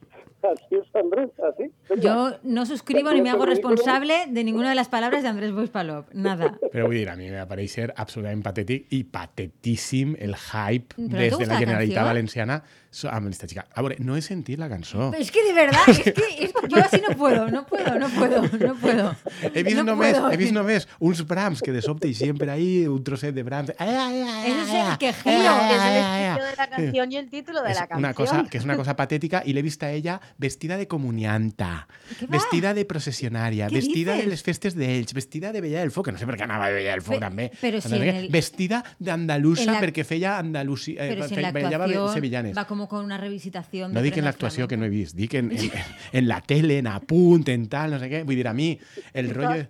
[0.44, 1.72] así es Andrés, así.
[2.02, 6.13] Yo no suscribo ni me hago responsable de ninguna de las palabras de Andrés Boispalop.
[6.13, 6.58] Nada.
[6.71, 11.19] Però vull dir, a mi me va parèixer absolutament patètic i patetíssim el hype Però
[11.19, 12.05] des de la Generalitat?
[12.05, 13.67] Valenciana so- amb esta xica.
[13.73, 15.12] A veure, no he sentit la cançó.
[15.12, 16.13] Pero es que de verdad, es que,
[16.45, 19.15] es yo así no puedo, no puedo, no puedo, no puedo.
[19.54, 20.32] He vist, No només, puedo.
[20.32, 23.71] he vist només uns brams que de sobte i sempre ahí un trosset de brams.
[23.78, 27.71] Ai, Ese es el quejío, Es el estribillo de la canción y el título de
[27.71, 27.99] Es la canción.
[27.99, 31.88] una cosa, que és una cosa patètica i l'he vista a ella vestida de comunianta,
[32.28, 34.25] vestida de processionària, Què vestida dices?
[34.25, 36.67] de les festes d'ells, vestida de Bella del Foc, que no sé per què anava
[36.69, 40.38] de Bella del Foc Pe- també, però si en el- vestida d'andalusa la- perquè feia
[40.39, 42.58] Andalusi, eh, si en sevillanes.
[42.58, 43.92] va como con una revisitación.
[43.94, 45.72] No dic en l'actuació que no he vist, dic en, en,
[46.13, 48.22] en la tele, en apunt, en tal, no sé què.
[48.28, 48.72] Vull dir, a mi
[49.13, 49.68] el rotllo...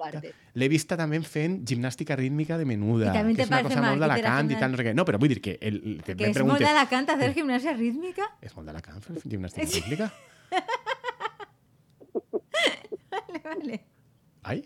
[0.60, 3.82] L'he vista també fent gimnàstica rítmica de menuda, I que te és una parece cosa
[3.82, 4.96] mal molt d'Alacant i tal, no sé què.
[4.98, 5.56] No, però vull dir que...
[5.62, 8.28] El, el, que Que me es molt d'Alacant hacer gimnasia rítmica.
[8.46, 10.12] És molt d'Alacant fer gimnàstica rítmica?
[13.14, 13.82] Vale, vale.
[14.44, 14.66] Ai?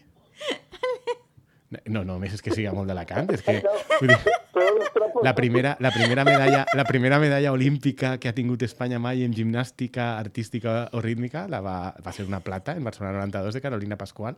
[1.73, 3.59] No, no, només és que siga molt d'Alacant, és que...
[4.03, 4.17] Dir,
[5.23, 9.33] la primera, la, primera medalla, la primera medalla olímpica que ha tingut Espanya mai en
[9.33, 13.97] gimnàstica artística o rítmica la va, va ser una plata en Barcelona 92 de Carolina
[13.97, 14.37] Pascual,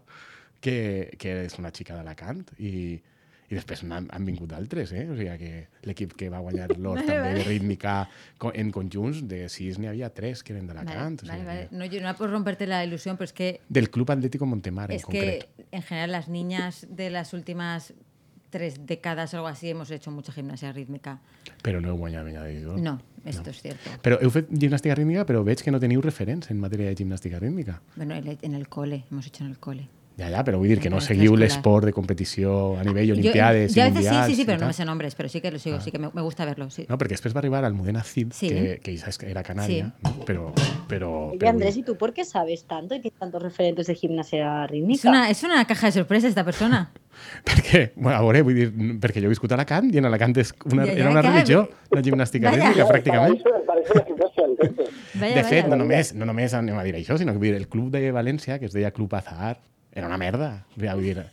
[0.62, 3.02] que, que és una xica d'Alacant i,
[3.49, 5.03] i després n'han han vingut d'altres, eh?
[5.10, 7.43] O sigui que l'equip que va guanyar l'or Vale, també de vale.
[7.43, 8.10] rítmica
[8.53, 11.21] en conjunts, de sis n'hi havia tres que eren Vale, d'Alacant.
[11.23, 11.67] o vale, sigui vale.
[11.69, 14.89] que- No, yo no por romperte la ilusión, pero es que Del Club Atlético Montemar,
[14.91, 15.47] en es concret.
[15.55, 17.93] que en general las niñas de las últimas
[18.49, 21.19] tres décadas o algo así hemos hecho mucha gimnasia rítmica.
[21.62, 22.23] Però no heu guanyat
[22.63, 22.79] d'or.
[22.79, 23.89] No, esto es cierto.
[24.01, 27.38] Però heu fet gimnàstica rítmica, però veig que no teniu referents en matèria de gimnàstica
[27.39, 27.81] rítmica.
[27.97, 29.89] Bueno, en el cole, hemos hecho en el cole.
[30.17, 33.15] Ja, ja, però vull dir que no En seguiu l'esport de competició a nivell Yo-
[33.17, 34.28] olimpiades yo, i a veces sí, mundials.
[34.30, 35.99] sí, sí, i pero no me sé nombres, pero sí que lo sigo, sí que
[35.99, 36.86] me, me gusta verlo, sí.
[36.88, 38.47] No, perquè després va arribar al Modena Cid, Sí.
[38.47, 40.13] que, que ella era canària, no?
[40.25, 40.54] però...
[40.88, 43.95] però, Oye, però Andrés, ¿y tú por qué sabes tanto y tienes tantos referentes de
[43.95, 44.99] gimnasia rítmica?
[44.99, 46.91] Es una, es una caja de sorpresa esta persona.
[47.45, 50.36] Perquè, bueno, a veure, vull dir, perquè jo he viscut a Alacant i en Alacant
[50.38, 52.69] és una, Ja, ja, era una religió, la gimnàstica Vaya.
[52.69, 53.39] rítmica, pràcticament.
[55.15, 55.43] Vaya, de vaya.
[55.47, 58.60] fet, no només, no només anem a dir això, sinó que el club de València,
[58.60, 59.58] que es deia Club Azahar,
[59.95, 60.65] era una merda.
[60.77, 61.23] Ja, vull dir,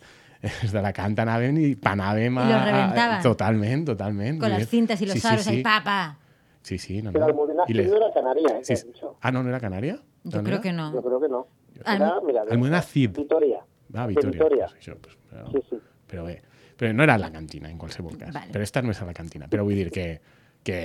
[0.43, 2.45] els d'Alacant anaven i panàvem a...
[2.47, 3.21] I los a-.
[3.23, 4.39] Totalment, totalment.
[4.41, 5.49] Con dir, cintas y los sí, sí, aros sí.
[5.57, 6.17] ahí, pa, pa.
[6.63, 7.31] Sí, sí, no, Pero no.
[7.31, 8.61] Almudena I les- no era canaria, ¿eh?
[8.63, 8.89] Sí, ¿Qué sí.
[9.21, 9.97] Ah, no, no era Canària?
[10.23, 10.61] Yo ¿D'on creo era?
[10.63, 11.01] que Yo no.
[11.03, 11.47] creo que no.
[11.83, 13.11] Al- Era, mira, de- Almudena Cid.
[13.17, 13.59] Vitoria.
[13.93, 14.31] Ah, De Vitoria.
[14.31, 14.65] Vitoria.
[14.67, 15.77] Pues això, pues, però, Sí, sí.
[16.07, 16.41] però bé.
[16.77, 18.33] Però no era la cantina, en qualsevol cas.
[18.33, 18.51] Vale.
[18.53, 19.47] Però esta no és a la cantina.
[19.51, 20.21] Però vull dir que,
[20.63, 20.77] que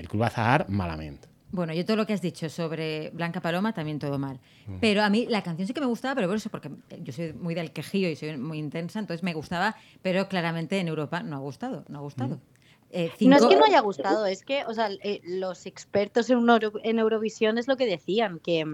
[0.00, 1.26] el Club Azahar, malament.
[1.52, 4.40] Bueno, yo todo lo que has dicho sobre Blanca Paloma también todo mal.
[4.66, 4.78] Mm.
[4.80, 6.70] Pero a mí la canción sí que me gustaba, pero por eso, porque
[7.02, 10.88] yo soy muy del quejío y soy muy intensa, entonces me gustaba, pero claramente en
[10.88, 12.36] Europa no ha gustado, no ha gustado.
[12.36, 12.40] Mm.
[12.90, 16.30] Eh, No es cinco- que no haya gustado, es que o sea, eh, los expertos
[16.30, 18.64] en, Euro- en Eurovisión es lo que decían, que,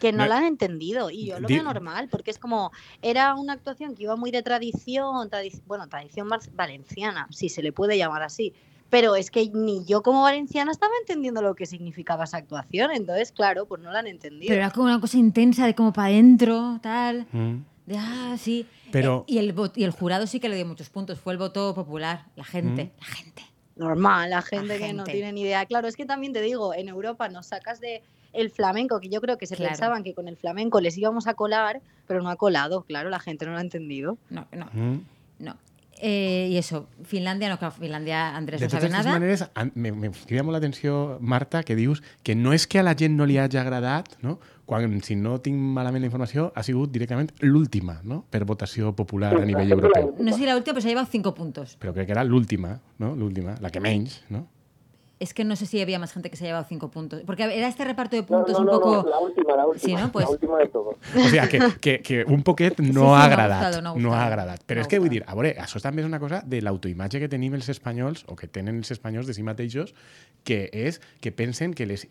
[0.00, 1.10] que no No- la han entendido.
[1.10, 2.70] Y yo lo Di- veo normal, porque es como,
[3.02, 7.72] era una actuación que iba muy de tradición, tradi- bueno, tradición valenciana, si se le
[7.72, 8.54] puede llamar así.
[8.90, 13.32] Pero es que ni yo como valenciana estaba entendiendo lo que significaba esa actuación, entonces,
[13.32, 14.48] claro, pues no la han entendido.
[14.48, 17.26] Pero era como una cosa intensa de como para adentro, tal.
[17.32, 17.56] Mm.
[17.86, 18.66] De, ah, sí.
[18.92, 21.18] Pero- Eh, y, el, y el jurado sí que le dio muchos puntos.
[21.20, 22.26] Fue el voto popular.
[22.36, 22.92] La gente.
[22.98, 23.42] La gente.
[23.76, 25.64] Normal, la gente que no tiene ni idea.
[25.66, 29.20] Claro, es que también te digo, en Europa nos sacas de el flamenco, que yo
[29.20, 29.70] creo que se Claro.
[29.70, 33.18] pensaban que con el flamenco les íbamos a colar, pero no ha colado, claro, la
[33.20, 34.18] gente no lo ha entendido.
[34.28, 35.00] No, no, Mm.
[35.38, 35.56] no.
[36.02, 39.12] Eh, y eso, Finlandia no, claro, Finlandia Andrés De no sabe totes nada.
[39.12, 42.82] maneres, an- me, me crida molt l'atenció, Marta, que dius que no és que a
[42.82, 44.38] la gent no li hagi agradat, no?
[44.64, 48.24] quan, si no tinc malament la informació, ha sigut directament l'última no?
[48.30, 50.14] per votació popular a nivell europeu.
[50.18, 51.76] No sé si la última, pero se ha llevado cinco puntos.
[51.80, 53.14] Però crec que era l'última, no?
[53.16, 54.46] l'última, la que menys, no?
[55.20, 57.20] Es que no sé si había más gente que se ha llevado cinco puntos.
[57.26, 59.02] Porque era este reparto de puntos no, un no, poco.
[59.02, 59.84] no, la última, la última.
[59.86, 60.10] Sí, no?
[60.10, 60.88] Pues- La última de todo.
[61.14, 63.82] O sigui, que, que, que un poquet no Sí, sí, ha no ha agradat.
[63.82, 64.30] no ha ha.
[64.66, 66.62] Però No és ha que vull dir, a veure, això també és una cosa de
[66.62, 69.92] l'autoimatge que tenim els espanyols, o que tenen els espanyols de si mateixos,
[70.42, 72.08] que és que pensen que les,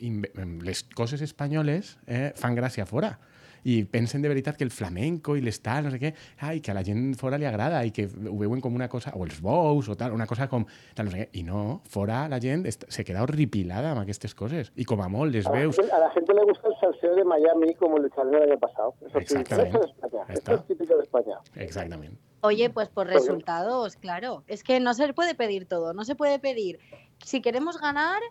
[0.62, 3.18] les coses espanyoles eh, fan gràcia fora.
[3.64, 6.14] I pensen de veritat que el flamenco i l'estat, no sé què,
[6.48, 9.14] ai, que a la gent fora li agrada i que ho veuen com una cosa,
[9.16, 11.30] o els bous o tal, una cosa com tal, no sé què.
[11.42, 14.72] I no, fora la gent se queda horripilada amb aquestes coses.
[14.76, 17.16] I com a molt les A la, gente, a la gente le gusta el salseo
[17.16, 18.96] de Miami como el de Charlie el año pasado.
[19.02, 20.26] Eso es España.
[20.30, 21.40] Es típico de España.
[21.56, 22.18] Exactament.
[22.42, 24.44] Oye, pues por resultados, claro.
[24.48, 26.80] Es que no se puede pedir todo, no se puede pedir.
[27.26, 28.22] Si queremos ganar,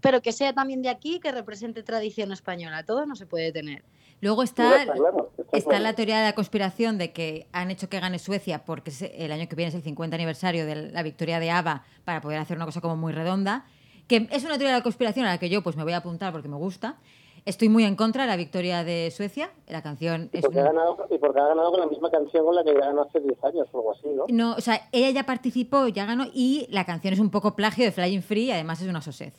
[0.00, 3.82] pero que sea también de aquí, que represente tradición española, todo no se puede tener.
[4.20, 5.82] Luego Sí, está, está claro, está está claro.
[5.84, 9.32] la teoría de la conspiración de que han hecho que gane Suecia porque es- el
[9.32, 12.56] año que viene es el 50 aniversario de la victoria de ABBA para poder hacer
[12.56, 13.64] una cosa como muy redonda.
[14.06, 15.98] Que es una teoría de la conspiración a la que yo pues me voy a
[15.98, 16.98] apuntar porque me gusta.
[17.44, 19.50] Estoy muy en contra de la victoria de Suecia.
[19.66, 22.08] La canción Y es porque, ha un- ganado, y porque ha ganado con la misma
[22.08, 24.26] canción con la que ganó hace 10 años o algo así, ¿no?
[24.28, 27.84] No, o sea, ella ya participó, ya ganó y la canción es un poco plagio
[27.84, 29.34] de Flying Free y además es una sosez.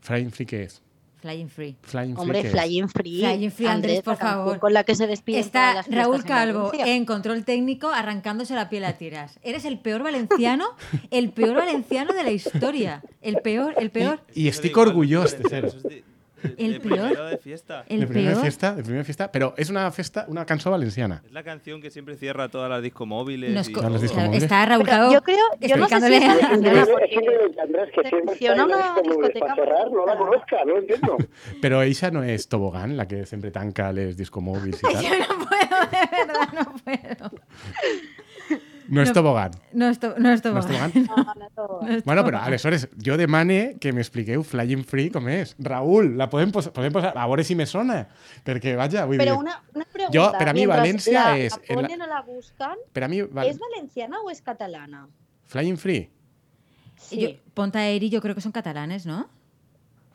[0.00, 0.82] Flying Free, què és?
[1.20, 1.76] Flying Free.
[1.82, 2.50] Flying Free, Hombre?
[2.50, 3.20] Flying Free.
[3.20, 4.58] Flying Free, Andrés, por favor.
[4.58, 5.40] Con la que se despide.
[5.40, 9.38] Está Raúl Calvo en control técnico arrancándose la piel a tiras.
[9.42, 10.76] Eres el peor valenciano,
[11.10, 13.02] el peor valenciano de la historia.
[13.20, 16.04] El peor, el peor, da igual, orgullós de ser.
[16.42, 16.98] Es de- de- El de peor.
[16.98, 17.84] primero de fiesta.
[17.88, 18.42] el de primera peor.
[18.42, 21.22] fiesta, de primera fiesta, però és una festa, una cançó valenciana.
[21.26, 23.50] Es la canción que siempre cierra todas las discomóviles.
[23.52, 24.42] Nos y Todas las discomóviles.
[24.44, 26.88] está Raúl Pero yo creo- yo no sé si es Andrés.
[26.88, 31.16] Es que siempre una discoteca para cerrar, no la conozca, no entiendo.
[31.62, 35.02] Però eixa no és Tobogán, la que sempre tanca les discomòbils i tal.
[35.04, 37.30] Yo no puedo, de verdad, no puedo.
[38.88, 39.14] No és No.
[39.14, 39.50] Tobogán.
[39.74, 40.92] No és Tobogán?
[40.94, 41.80] No, no, todo.
[42.04, 45.54] Bueno, però aleshores jo demane que m'expliqueu Flying Free com és.
[45.58, 48.06] Raül, la podem, posar, podem posar, a veure si me sona,
[48.44, 50.14] perquè vaja, vull Pero dir, una, una pregunta.
[50.16, 52.24] Yo, pero a mí Valencia la es- la- ponen o la
[52.92, 55.06] per a mi, val, ¿es valenciana o es catalana?
[55.44, 56.10] Flying Free,
[57.10, 59.28] Y yo- Ponta Eri yo creo que son catalanes, ¿no?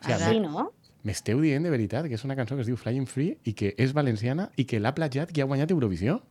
[0.00, 0.72] O Sí, ¿no?
[1.04, 3.74] m'esteu dient de veritat que és una cançó que es diu Flying Free i que
[3.78, 6.22] és valenciana i que l'ha plagiat qui ha guanyat Eurovisió?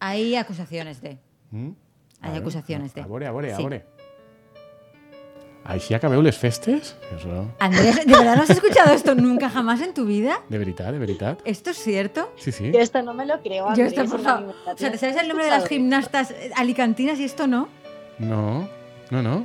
[0.00, 1.18] Hay acusaciones de...
[1.50, 1.70] Mm?
[2.22, 3.02] Hay acusaciones de...
[3.02, 3.62] A veure, a veure, a Sí.
[3.62, 3.84] veure.
[5.66, 6.94] Així acabeu les festes?
[7.16, 10.40] Eso, Andrés, ¿de verdad no has escuchado esto nunca jamás en tu vida?
[10.48, 11.40] de veritat, de veritat.
[11.44, 12.30] ¿Esto es cierto?
[12.36, 12.70] Sí, sí.
[12.70, 13.64] Yo esto no me lo creo.
[13.64, 14.54] Yo Andrés, esto, por en favor.
[14.64, 17.68] O sea, ¿te sabes ¿Has el nombre de las gimnastas eh, alicantinas y esto no?
[18.20, 18.68] No,
[19.10, 19.44] no, no.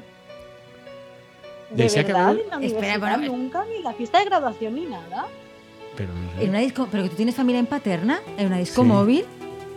[1.72, 4.26] De ¿Y ahí se verdad, en la Espera, universidad bueno, nunca, ni la fiesta de
[4.26, 5.26] graduación ni nada.
[5.97, 6.49] Pero no En sé.
[6.49, 8.88] una disco, pero que tú tienes familia en Paterna, en una disco Sí.
[8.88, 9.26] móvil.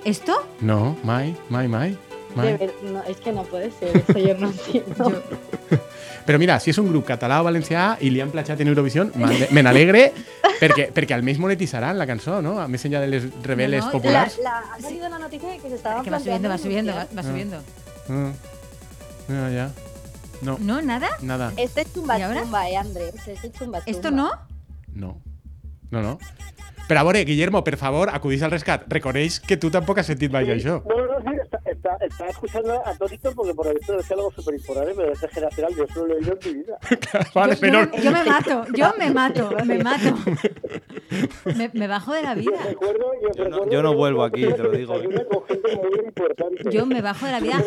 [0.04, 0.46] ¿Esto?
[0.60, 1.96] No, mai, mai, mai.
[2.34, 2.56] De mai.
[2.56, 5.10] ver- no, es que no puede ser, eso yo no entiendo.
[5.70, 5.78] Yo-
[6.24, 9.04] Però mira, si és un grup català o valencià i li han platjat en Eurovisió,
[9.14, 10.06] m'ale- me n'alegre
[10.58, 12.54] perquè, perquè almenys monetitzaran la cançó, no?
[12.62, 14.38] A més enllà de les reveles No, no, La, populars.
[14.42, 17.22] la, ha salido la noticia de que se estaban que va subiendo, va subiendo, va,
[17.22, 17.58] subiendo.
[18.08, 18.30] Mm.
[19.28, 19.70] No, ja.
[20.40, 20.80] No, ¿No?
[20.82, 21.08] ¿Nada?
[21.20, 21.52] nada.
[21.58, 23.14] Este es chumba chumba, eh, Andrés.
[23.28, 24.30] Este es chumba ¿Esto no?
[24.94, 25.20] No.
[25.90, 26.18] No, no.
[26.88, 28.82] Però a veure, Guillermo, per favor, acudís al rescat.
[28.88, 30.82] Reconeix que tu tampoc has sentit mai això.
[30.84, 31.33] No, no, no, sí,
[32.00, 35.84] está, escuchando a Tonito porque por esto decía algo súper importante, pero es generacional, yo
[35.84, 36.78] eso no lo he oído en mi vida.
[37.34, 40.14] vale, yo, yo me, yo me mato, yo me mato, me mato.
[41.56, 42.62] Me, me bajo de la Yo vida.
[42.64, 44.98] recuerdo, yo, Yo no- recuerdo no vuelvo aquí, te lo digo, ¿eh?
[45.02, 46.70] desayuné con gente muy importante.
[46.70, 47.62] Yo me bajo de la vida.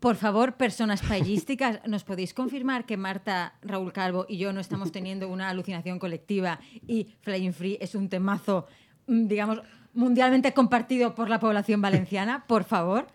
[0.00, 4.92] Por favor, personas payísticas, ¿nos podéis confirmar que Marta, Raúl Calvo y yo no estamos
[4.92, 8.66] teniendo una alucinación colectiva y Flying Free es un temazo,
[9.06, 9.60] mm, digamos,
[9.96, 12.44] mundialmente compartido por la población valenciana?
[12.48, 13.06] Por favor.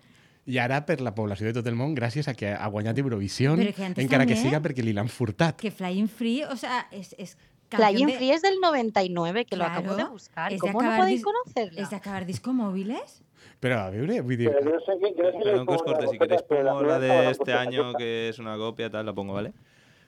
[0.45, 3.53] I ara per la població de tot el món, gràcies a que ha guanyat Eurovisió,
[3.55, 5.55] que encara que siga perquè li l'han furtat.
[5.61, 7.13] Que Flying Free, o sea, es...
[7.17, 7.37] es
[7.71, 10.51] Flying de- Free es del 99, que lo acabo de Claro, buscar.
[10.51, 11.81] es de ¿Cómo no podéis dis- conocerla?
[11.81, 13.21] ¿Es de acabar disco móviles?
[13.21, 13.55] A.
[13.61, 16.41] Pero yo no sé qué, yo no sé qué Perdón que os corte, si queréis
[16.49, 19.53] pero pongo la de estaba este año, que es una copia, tal, la pongo, ¿vale?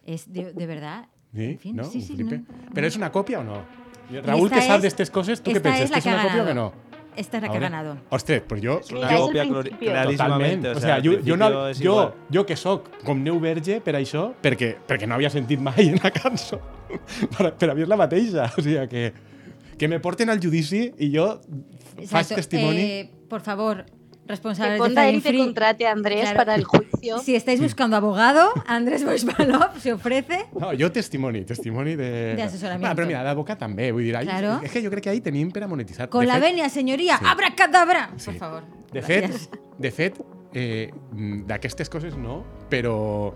[0.04, 1.06] Es de, de verdad.
[1.34, 1.84] Sí, En fin, no?
[1.86, 2.30] sí, sí, no.
[2.74, 3.62] Però és una còpia o no?
[4.24, 5.90] Raúl, que sabe es- de estas cosas, ¿tú qué piensas?
[5.90, 6.74] ¿Que que es una copia o que no?
[7.16, 7.98] Esta es la que ha ganado.
[8.10, 8.82] Ostres, pues jo...
[8.90, 9.92] El còpia clor- principio.
[9.92, 10.66] claríssimament.
[10.66, 12.14] O sea, jo, jo, no, jo, igual.
[12.34, 16.10] jo que sóc com neu verge per això, perquè, perquè no havia sentit mai una
[16.10, 16.58] cançó
[17.38, 18.48] per, per haver la mateixa.
[18.58, 19.14] O sigui, que,
[19.78, 21.28] que me porten al judici i jo
[22.00, 22.36] faig Exacto.
[22.42, 22.82] testimoni...
[22.82, 23.86] Eh, por favor,
[24.26, 26.38] Que responsables de Ponda Fame él te Free, contrate a Andrés Claro.
[26.38, 27.20] para el juicio.
[27.20, 30.46] Si estáis buscando abogado, Andrés Boisbalov se ofrece.
[30.60, 32.36] No, jo testimoni, testimoni de...
[32.36, 32.88] De assessoramiento.
[32.92, 34.62] Ah, però mira, d'advocat també, vull dir, Claro.
[34.64, 36.08] és que jo crec que ahí tenim per a monetitzar.
[36.10, 37.18] Con De la fet- venia, señoría.
[37.18, 37.26] Sí.
[37.28, 38.10] ¡Abracadabra!
[38.16, 38.26] Sí.
[38.32, 38.64] Por favor.
[38.94, 39.50] De fet, Gracias.
[39.78, 40.22] de fet
[40.54, 40.92] eh,
[41.46, 43.34] d'aquestes coses no, però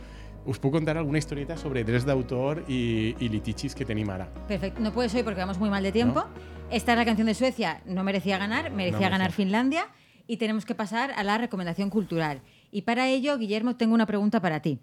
[0.47, 4.29] us puc contar alguna historieta sobre drets d'autor i, i litigis que tenim ara.
[4.47, 4.79] Perfecto.
[4.79, 6.23] No puedes hoy porque vamos muy mal de tiempo.
[6.71, 7.81] Esta es la canción de Suecia.
[7.85, 9.31] No merecía ganar, merecía No ganar.
[9.33, 9.87] Finlandia.
[10.27, 12.41] Y tenemos que pasar a la recomendación cultural.
[12.71, 14.79] Y para ello, Guillermo, tengo una pregunta para ti.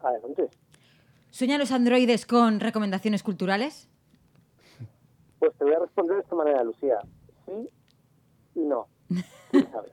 [0.00, 0.50] Adelante.
[1.30, 3.88] ¿Sueñan los androides con recomendaciones culturales?
[5.38, 6.98] Pues te voy a responder de esta manera, Lucía.
[7.46, 7.68] Sí
[8.54, 8.88] y no.
[9.50, 9.88] ¿Quién sabe?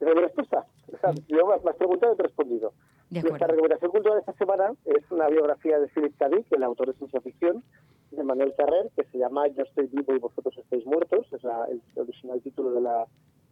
[0.00, 0.66] ¿Esa es mi respuesta?
[0.92, 2.74] O sea, yo me has preguntado y te he respondido.
[3.20, 6.28] Nuestra recomendación cultural de esta semana es una biografía de Philip K.
[6.30, 7.62] Dick, el autor de ciencia ficción,
[8.10, 11.26] de Manuel Carrer, que se llama Yo estoy vivo y vosotros estáis muertos.
[11.32, 13.06] Es la- el original título de la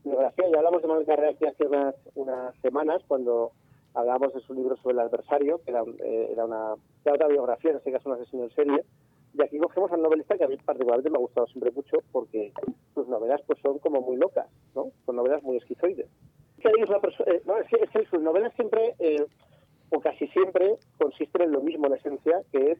[0.05, 0.47] biografía.
[0.51, 3.53] Ya hablamos de Manuel Carrer aquí hace unas, unas semanas, cuando
[3.93, 7.73] hablábamos de su libro sobre el adversario, que era, eh, era una era otra biografía,
[7.73, 8.85] en este caso un asesino en serie.
[9.35, 11.99] Y aquí cogemos a un novelista que a mí particularmente me ha gustado siempre mucho
[12.13, 12.53] porque
[12.95, 14.91] sus novelas pues son como muy locas, ¿no?
[15.07, 16.09] Son novelas muy esquizoides.
[16.61, 16.91] Que es
[17.27, 19.25] eh, no, es que, es que sus novelas siempre, eh,
[19.91, 22.79] o casi siempre, consisten en lo mismo en esencia, que es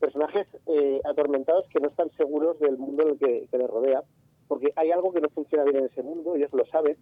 [0.00, 4.02] personajes eh, atormentados que no están seguros del mundo en el que, que les rodea,
[4.48, 6.96] porque hay algo que no funciona bien en ese mundo, ellos lo saben.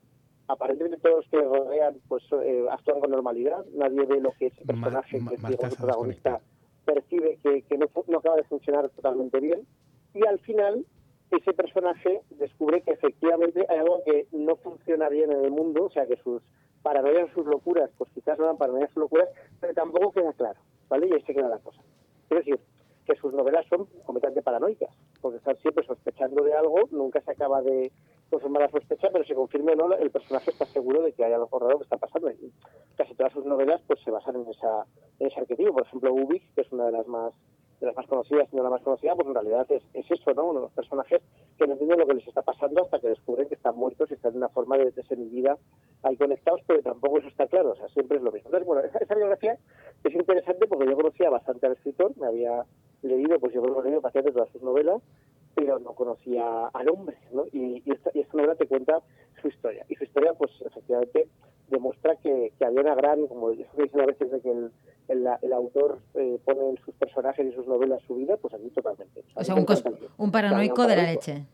[0.46, 4.46] Aparentemente todos los que les rodean pues eh, actúan con normalidad, nadie ve lo que
[4.46, 6.40] ese personaje, Ma- que es digamos, protagonista,
[6.84, 9.66] percibe que, que no, no acaba de funcionar totalmente bien.
[10.12, 10.84] Y al final,
[11.30, 15.90] ese personaje descubre que efectivamente hay algo que no funciona bien en el mundo, o
[15.90, 16.42] sea, que sus
[16.84, 19.28] paranoias, sus locuras, pues quizás no eran paranoias, sus locuras,
[19.58, 21.08] pero tampoco queda claro, ¿vale?
[21.08, 21.80] Y ahí se queda la cosa.
[22.30, 22.60] Es decir,
[23.06, 27.62] que sus novelas son completamente paranoicas, porque están siempre sospechando de algo, nunca se acaba
[27.62, 27.90] de
[28.30, 31.32] confirmar la sospecha, pero se confirme o no, el personaje está seguro de que hay
[31.32, 32.30] algo raro que está pasando.
[32.30, 32.52] Y
[32.96, 34.86] casi todas sus novelas pues se basan en, esa,
[35.18, 35.72] ese arquetipo.
[35.72, 37.32] Por ejemplo, Ubik, que es una de las más
[37.80, 40.32] de las más conocidas, si no la más conocida, pues en realidad es, es eso,
[40.34, 40.46] ¿no?
[40.46, 41.20] Unos personajes
[41.58, 44.14] que no entienden lo que les está pasando hasta que descubren que están muertos y
[44.14, 45.56] están de una forma de, de semivida
[46.02, 48.48] ahí conectados, pero tampoco eso está claro, o sea, siempre es lo mismo.
[48.48, 49.58] Entonces, bueno, esa, esa biografía
[50.04, 52.64] es interesante porque yo conocía bastante al escritor, me había
[53.02, 55.02] leído, pues yo he leído bastante todas sus novelas,
[55.54, 57.44] pero no conocía al hombre, ¿no?
[57.52, 59.00] Y, y esta, y esta novela te cuenta
[59.40, 59.84] su historia.
[59.88, 61.28] Y su historia, pues efectivamente,
[61.68, 64.70] demuestra que, que había una gran, como eso que dicen a veces de que el,
[65.08, 68.68] el, el autor eh, pone en sus personajes y sus novelas su vida, pues aquí
[68.70, 69.24] totalmente.
[69.34, 69.84] O sea, un, cos-
[70.18, 71.44] un paranoico de la leche.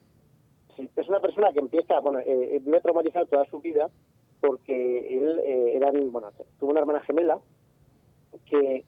[0.76, 3.90] Sí, es una persona que empieza, bueno, eh, eh, vive traumatizado toda su vida
[4.40, 7.38] porque él eh, era, bueno, tuvo una hermana gemela
[8.46, 8.84] que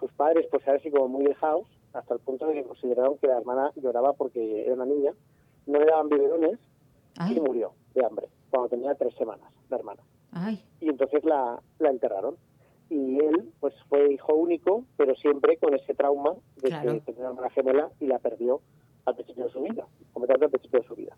[0.00, 1.66] sus padres pues eran así como muy dejados
[1.96, 5.12] hasta el punto de que consideraron que la hermana lloraba porque era una niña,
[5.66, 6.58] no le daban biberones
[7.18, 10.02] Ay, y murió de hambre cuando tenía tres semanas, la hermana.
[10.32, 10.62] ay.
[10.80, 12.36] Y entonces la, la enterraron.
[12.88, 16.92] Y él pues fue hijo único, pero siempre con ese trauma de Claro.
[16.92, 18.60] que tenía una hermana gemela y la perdió
[19.06, 21.16] al principio de su vida, completamente al principio de su vida.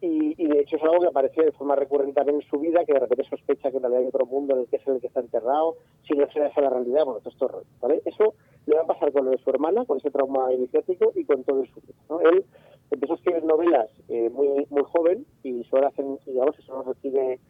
[0.00, 2.84] Y, y de hecho es algo que aparece de forma recurrente también en su vida,
[2.84, 5.00] que de repente sospecha que en realidad hay otro mundo en el que es el
[5.00, 5.76] que está enterrado,
[6.06, 8.02] si no se esa la realidad, bueno, todo esto ¿vale?
[8.04, 8.34] Eso
[8.66, 11.42] le va a pasar con lo de su hermana, con ese trauma iniciático y con
[11.42, 12.20] todo en su vida, ¿no?
[12.20, 12.44] Él
[12.90, 17.40] empezó a escribir novelas eh, muy muy joven y solo hacen, digamos, solo recibe,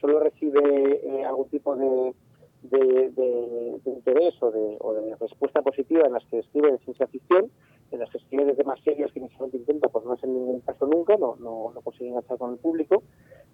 [0.00, 2.14] solo recibe eh, algún tipo de,
[2.62, 7.50] de, interés o o de respuesta positiva en las que escribe de ciencia ficción,
[7.90, 10.86] en las escribe de temas serios que inicialmente intenta, pues no es en ningún caso
[10.86, 13.02] nunca, no, no, no consigue enganchar con el público,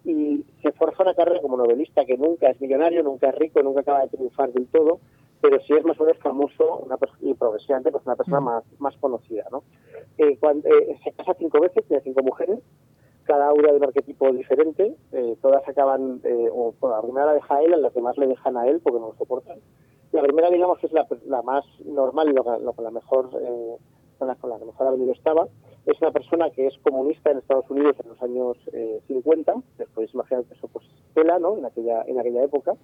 [0.03, 3.81] y se forja una carrera como novelista que nunca es millonario, nunca es rico, nunca
[3.81, 4.99] acaba de triunfar del todo,
[5.41, 8.45] pero sí es más o menos famoso una y progresivamente pues una persona Mm.
[8.45, 9.45] más, más conocida.
[9.51, 9.63] ¿no?
[10.17, 12.59] Eh, cuando, eh, se casa cinco veces, tiene cinco mujeres,
[13.25, 17.33] cada una de un arquetipo diferente, eh, todas acaban, eh, o bueno, la primera la
[17.33, 19.59] deja a él, a las demás le dejan a él porque no lo soportan.
[20.11, 23.29] La primera, digamos, que es la, la más normal y lo, lo la mejor,
[24.39, 25.47] con, la, la que mejor ha venido estaba.
[25.85, 30.13] Es una persona que es comunista en Estados Unidos en los años eh, 50, después
[30.13, 31.57] imaginar que eso pues tela, ¿no?
[31.57, 32.75] En aquella, en aquella época.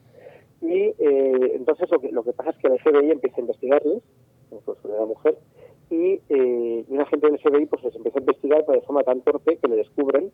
[0.62, 4.04] Y eh, entonces lo que, lo que pasa es que el FBI empieza a investigarles,
[4.52, 5.38] incluso de la mujer,
[5.90, 9.04] y, eh, y una gente del FBI pues les empieza a investigar pero de forma
[9.04, 10.32] tan torpe que le descubren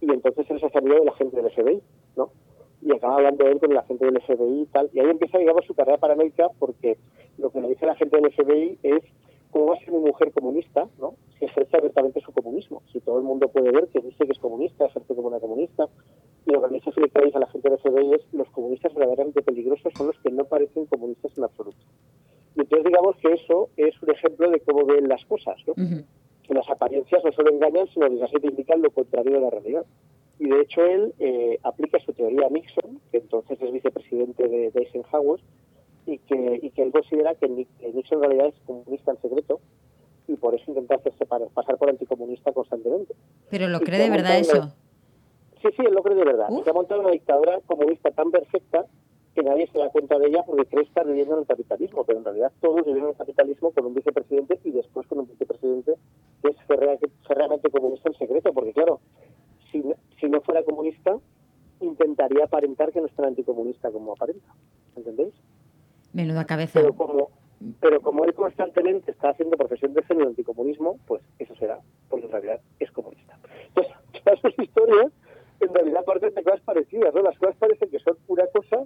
[0.00, 1.82] y entonces él se ha salido del agente del FBI,
[2.16, 2.30] ¿no?
[2.82, 5.64] Y acaba hablando él con el agente del FBI y tal, y ahí empieza, digamos,
[5.64, 6.98] su carrera paranoica porque
[7.38, 9.02] lo que le dice el agente del FBI es
[9.50, 11.14] cómo va a ser mi mujer comunista, ¿no?
[11.38, 12.82] que ejerce abiertamente su comunismo.
[12.92, 15.88] Si todo el mundo puede ver que dice que es comunista, ejerce como una comunista,
[16.46, 17.20] y lo que dice K.
[17.34, 20.86] a la gente del FBI es los comunistas verdaderamente peligrosos son los que no parecen
[20.86, 21.78] comunistas en absoluto.
[22.56, 25.74] Y entonces digamos que eso es un ejemplo de cómo ven las cosas, ¿no?
[25.74, 29.84] Que las apariencias no solo engañan, sino que te indican lo contrario de la realidad.
[30.38, 34.70] Y de hecho él eh, aplica su teoría a Nixon, que entonces es vicepresidente de,
[34.70, 35.40] de Eisenhower,
[36.12, 39.20] y que, y que él considera que Ni- que Nixon en realidad es comunista en
[39.20, 39.60] secreto
[40.26, 43.14] y por eso intenta hacerse pasar por anticomunista constantemente.
[43.50, 44.74] Pero lo cree de verdad eso.
[45.62, 46.46] Sí, sí, él lo cree de verdad.
[46.50, 46.64] Uf.
[46.64, 48.86] Se ha montado una dictadura comunista tan perfecta
[49.34, 52.18] que nadie se da cuenta de ella porque cree estar viviendo en el capitalismo, pero
[52.18, 55.94] en realidad todos viven en el capitalismo con un vicepresidente y después con un vicepresidente
[56.42, 59.00] que es ferrea- ferreamente comunista en secreto, porque claro,
[59.70, 61.18] si, no- si no fuera comunista,
[61.80, 64.48] intentaría aparentar que no es tan anticomunista como aparenta.
[64.96, 65.32] ¿Entendéis?
[66.18, 66.80] Menuda cabeza.
[66.80, 67.30] Pero como,
[67.78, 72.32] pero como él constantemente está haciendo profesión de fe anticomunismo, pues eso será, porque en
[72.32, 73.38] realidad es comunista.
[73.68, 73.94] Entonces,
[74.24, 75.12] todas sus historias
[75.60, 77.22] en realidad parten de cosas parecidas, ¿no?
[77.22, 78.84] Las cosas parecen que son una cosa,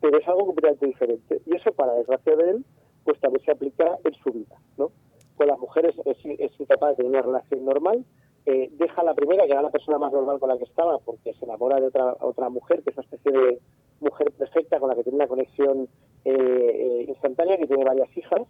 [0.00, 1.40] pero es algo completamente diferente.
[1.46, 2.64] Y eso, para desgracia de él,
[3.04, 4.90] pues también se aplica en su vida, ¿no?
[5.36, 6.16] Con las mujeres es,
[6.58, 8.04] incapaz de tener una relación normal,
[8.46, 11.32] eh, deja la primera, que era la persona más normal con la que estaba, porque
[11.34, 13.60] se enamora de otra, otra mujer, que es una especie de
[14.00, 15.88] mujer perfecta con la que tiene una conexión
[16.24, 18.42] eh, eh, instantánea, que tiene varias hijas.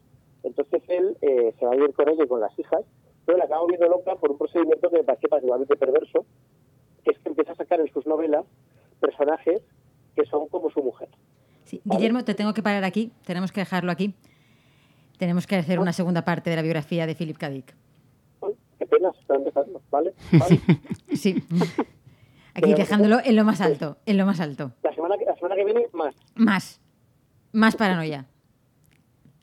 [0.43, 2.83] Entonces él eh, se va a vivir con ella y con las hijas,
[3.25, 6.27] pero la acaba viendo loca por un procedimiento que me parece particularmente perverso,
[7.05, 8.45] que es que empieza a sacar en sus novelas
[9.01, 9.63] personajes
[10.17, 11.09] que son como su mujer.
[11.65, 11.81] Sí.
[11.85, 13.13] Guillermo, te tengo que parar aquí.
[13.25, 14.15] Tenemos que dejarlo aquí.
[15.19, 17.51] Tenemos que hacer una segunda parte de la biografía de Philip K.
[17.51, 17.75] Dick.
[18.79, 20.13] Qué pena, está empezando, ¿vale?
[20.33, 20.61] ¿Vale?
[21.15, 21.37] Sí.
[22.55, 24.73] Aquí dejándolo en lo más alto, en lo más alto.
[24.83, 26.15] La, semana que, la semana que viene, más.
[26.35, 26.82] Más.
[27.53, 28.27] Más paranoia.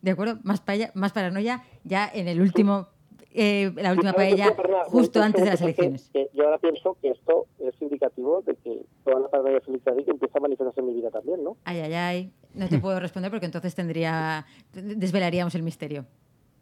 [0.01, 0.39] ¿De acuerdo?
[0.43, 2.87] Más, paella- más paranoia ya en el último,
[3.33, 6.09] eh, la última ¿Sabes qué paella, justo antes de las elecciones.
[6.33, 10.41] yo ahora pienso que esto es indicativo de que toda la paranoia David empieza a
[10.41, 11.57] manifestarse en mi vida también, ¿no?
[11.65, 12.33] Ay, ay, ay.
[12.53, 14.45] No te puedo responder porque entonces tendría.
[14.73, 16.05] Desvelaríamos el misterio.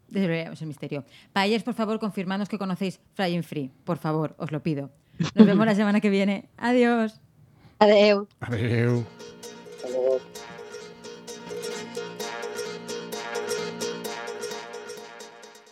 [0.09, 1.05] Desvelaríamos el misterio.
[1.31, 3.71] Paellers, por favor, confirmadnos que conocéis Flying Free.
[3.85, 4.89] Por favor, os lo pido.
[5.35, 6.49] Nos vemos la semana que viene.
[6.57, 7.21] Adiós.
[7.79, 8.27] Adeu.
[8.41, 9.05] Adeu.